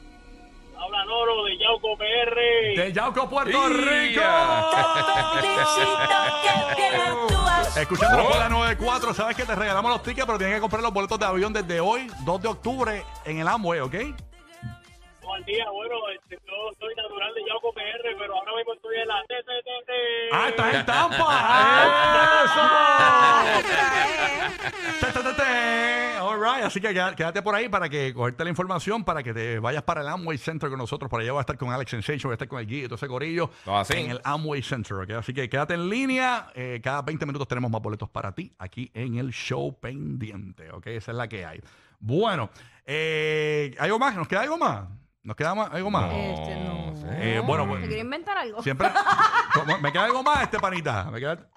Habla 0.84 1.06
Noro 1.06 1.44
de 1.46 1.58
Yauco 1.58 1.98
PR. 1.98 2.36
De 2.82 2.94
Yauco, 2.94 3.30
Puerto 3.30 3.70
Rico. 3.70 4.22
Escuchando 7.80 8.24
por 8.24 8.38
la 8.38 8.50
94, 8.50 9.14
sabes 9.14 9.38
que 9.38 9.46
te 9.46 9.54
regalamos 9.54 9.92
los 9.92 10.02
tickets, 10.02 10.26
pero 10.26 10.38
tienes 10.40 10.56
que 10.56 10.62
comprar 10.62 10.82
los 10.82 10.92
boletos 10.94 11.20
de 11.20 11.26
avión 11.26 11.54
desde 11.54 11.80
hoy, 11.80 12.08
2 12.26 12.42
de 12.42 12.48
octubre, 12.48 13.04
en 13.26 13.38
el 13.40 13.48
Amway, 13.48 13.82
¿ok? 13.82 13.96
No, 15.48 15.54
al 15.54 15.56
día, 15.56 15.70
bueno, 15.72 15.96
este, 16.14 16.38
yo 16.46 16.54
soy 16.80 16.94
natural 16.96 17.34
de 17.34 17.42
Yauco 17.48 17.72
PR, 17.74 18.16
pero 18.20 18.36
ahora 18.36 18.52
mismo 18.58 18.74
estoy 18.74 18.96
en 18.98 19.08
la 19.08 19.24
TTTT. 19.24 19.92
¡Ah, 20.34 20.50
estás 20.50 20.74
en 20.76 20.86
Tampa! 20.86 21.28
¡Eso! 23.62 25.08
Te, 25.08 25.12
te, 25.14 25.20
te, 25.24 25.34
te. 25.34 26.18
All 26.20 26.40
right, 26.42 26.66
así 26.66 26.82
que 26.82 26.90
quédate 26.94 27.42
por 27.42 27.56
ahí 27.56 27.70
para 27.70 27.88
que 27.88 28.14
cogerte 28.14 28.44
la 28.44 28.50
información 28.50 29.04
para 29.06 29.24
que 29.24 29.34
te 29.34 29.60
vayas 29.60 29.84
para 29.84 30.02
el 30.02 30.08
Amway 30.10 30.38
Center 30.38 30.70
con 30.70 30.78
nosotros. 30.80 31.10
Por 31.10 31.22
allá 31.22 31.32
voy 31.32 31.40
a 31.40 31.42
estar 31.42 31.58
con 31.58 31.72
Alex 31.72 31.92
Sensation, 31.92 32.24
voy 32.30 32.34
a 32.34 32.36
estar 32.36 32.48
con 32.50 32.60
el 32.60 32.68
Guía 32.68 32.80
y 32.84 32.88
todo 32.88 32.96
ese 32.96 33.08
corillo 33.08 33.50
Todo 33.64 33.78
así. 33.78 33.94
en 33.94 34.12
el 34.12 34.20
Amway 34.24 34.62
Center. 34.62 34.98
¿ok? 34.98 35.12
Así 35.12 35.34
que 35.34 35.48
quédate 35.50 35.76
en 35.76 35.90
línea. 35.90 36.48
eh, 36.56 36.82
cada 36.84 37.02
20 37.04 37.26
minutos 37.26 37.48
tenemos 37.48 37.72
más 37.72 37.82
boletos 37.82 38.10
para 38.10 38.34
ti 38.34 38.52
aquí 38.60 38.92
en 38.94 39.18
el 39.18 39.32
show 39.32 39.74
pendiente. 39.80 40.70
¿ok? 40.72 40.88
Esa 40.88 41.12
es 41.12 41.18
la 41.18 41.28
que 41.30 41.46
hay. 41.46 41.62
Bueno, 42.00 42.50
eh, 42.86 43.74
¿algo 43.80 43.98
más? 43.98 44.16
¿Nos 44.16 44.28
queda 44.28 44.42
algo 44.42 44.58
más? 44.58 44.84
¿Nos 45.28 45.36
queda 45.36 45.54
más- 45.56 45.70
algo 45.74 45.92
más? 45.92 46.06
Este, 46.14 46.56
no. 46.56 46.94
Eh, 47.20 47.42
bueno, 47.46 47.66
bueno. 47.68 47.82
¿Te 47.82 47.88
quiere 47.90 48.02
inventar 48.02 48.38
algo? 48.38 48.64
Siempre. 48.64 48.90
¿Cómo? 49.54 49.78
¿Me 49.80 49.92
queda 49.92 50.06
algo 50.06 50.24
más, 50.24 50.42
este 50.44 50.58
panita? 50.58 51.04
¿Me 51.12 51.20
queda- 51.20 51.50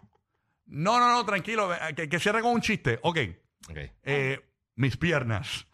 No, 0.67 0.99
no, 0.99 1.09
no, 1.13 1.25
tranquilo. 1.25 1.73
eh, 1.73 1.95
Que, 1.95 2.09
que 2.09 2.19
cierre 2.19 2.43
con 2.43 2.51
un 2.51 2.61
chiste. 2.61 2.99
Ok. 3.05 3.19
Ok. 3.71 3.77
Eh, 4.03 4.41
mis 4.75 4.97
piernas. 4.97 5.67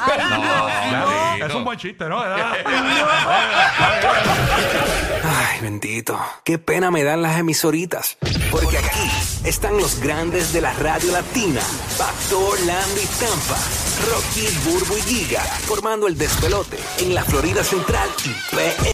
Ay, 0.00 0.20
No, 1.40 1.46
Es 1.46 1.52
un 1.54 1.64
buen 1.64 1.78
chiste, 1.78 2.04
¿no? 2.08 2.20
Ay, 5.24 5.60
bendito. 5.60 6.18
Qué 6.44 6.58
pena 6.58 6.90
me 6.92 7.02
dan 7.02 7.22
las 7.22 7.38
emisoritas. 7.38 8.18
Porque 8.52 8.78
aquí 8.78 9.10
están 9.44 9.76
los 9.76 9.98
grandes 10.00 10.52
de 10.52 10.60
la 10.60 10.72
radio 10.74 11.10
latina. 11.12 11.60
Pastor, 11.98 12.60
Landy, 12.60 13.06
Tampa. 13.18 13.58
Rocky, 14.04 14.46
Burbu 14.64 14.96
y 14.96 15.02
Giga. 15.02 15.42
Formando 15.66 16.06
el 16.06 16.16
despelote 16.18 16.78
en 16.98 17.14
la 17.14 17.24
Florida 17.24 17.64
Central 17.64 18.08
y 18.24 18.54
PE. 18.54 18.76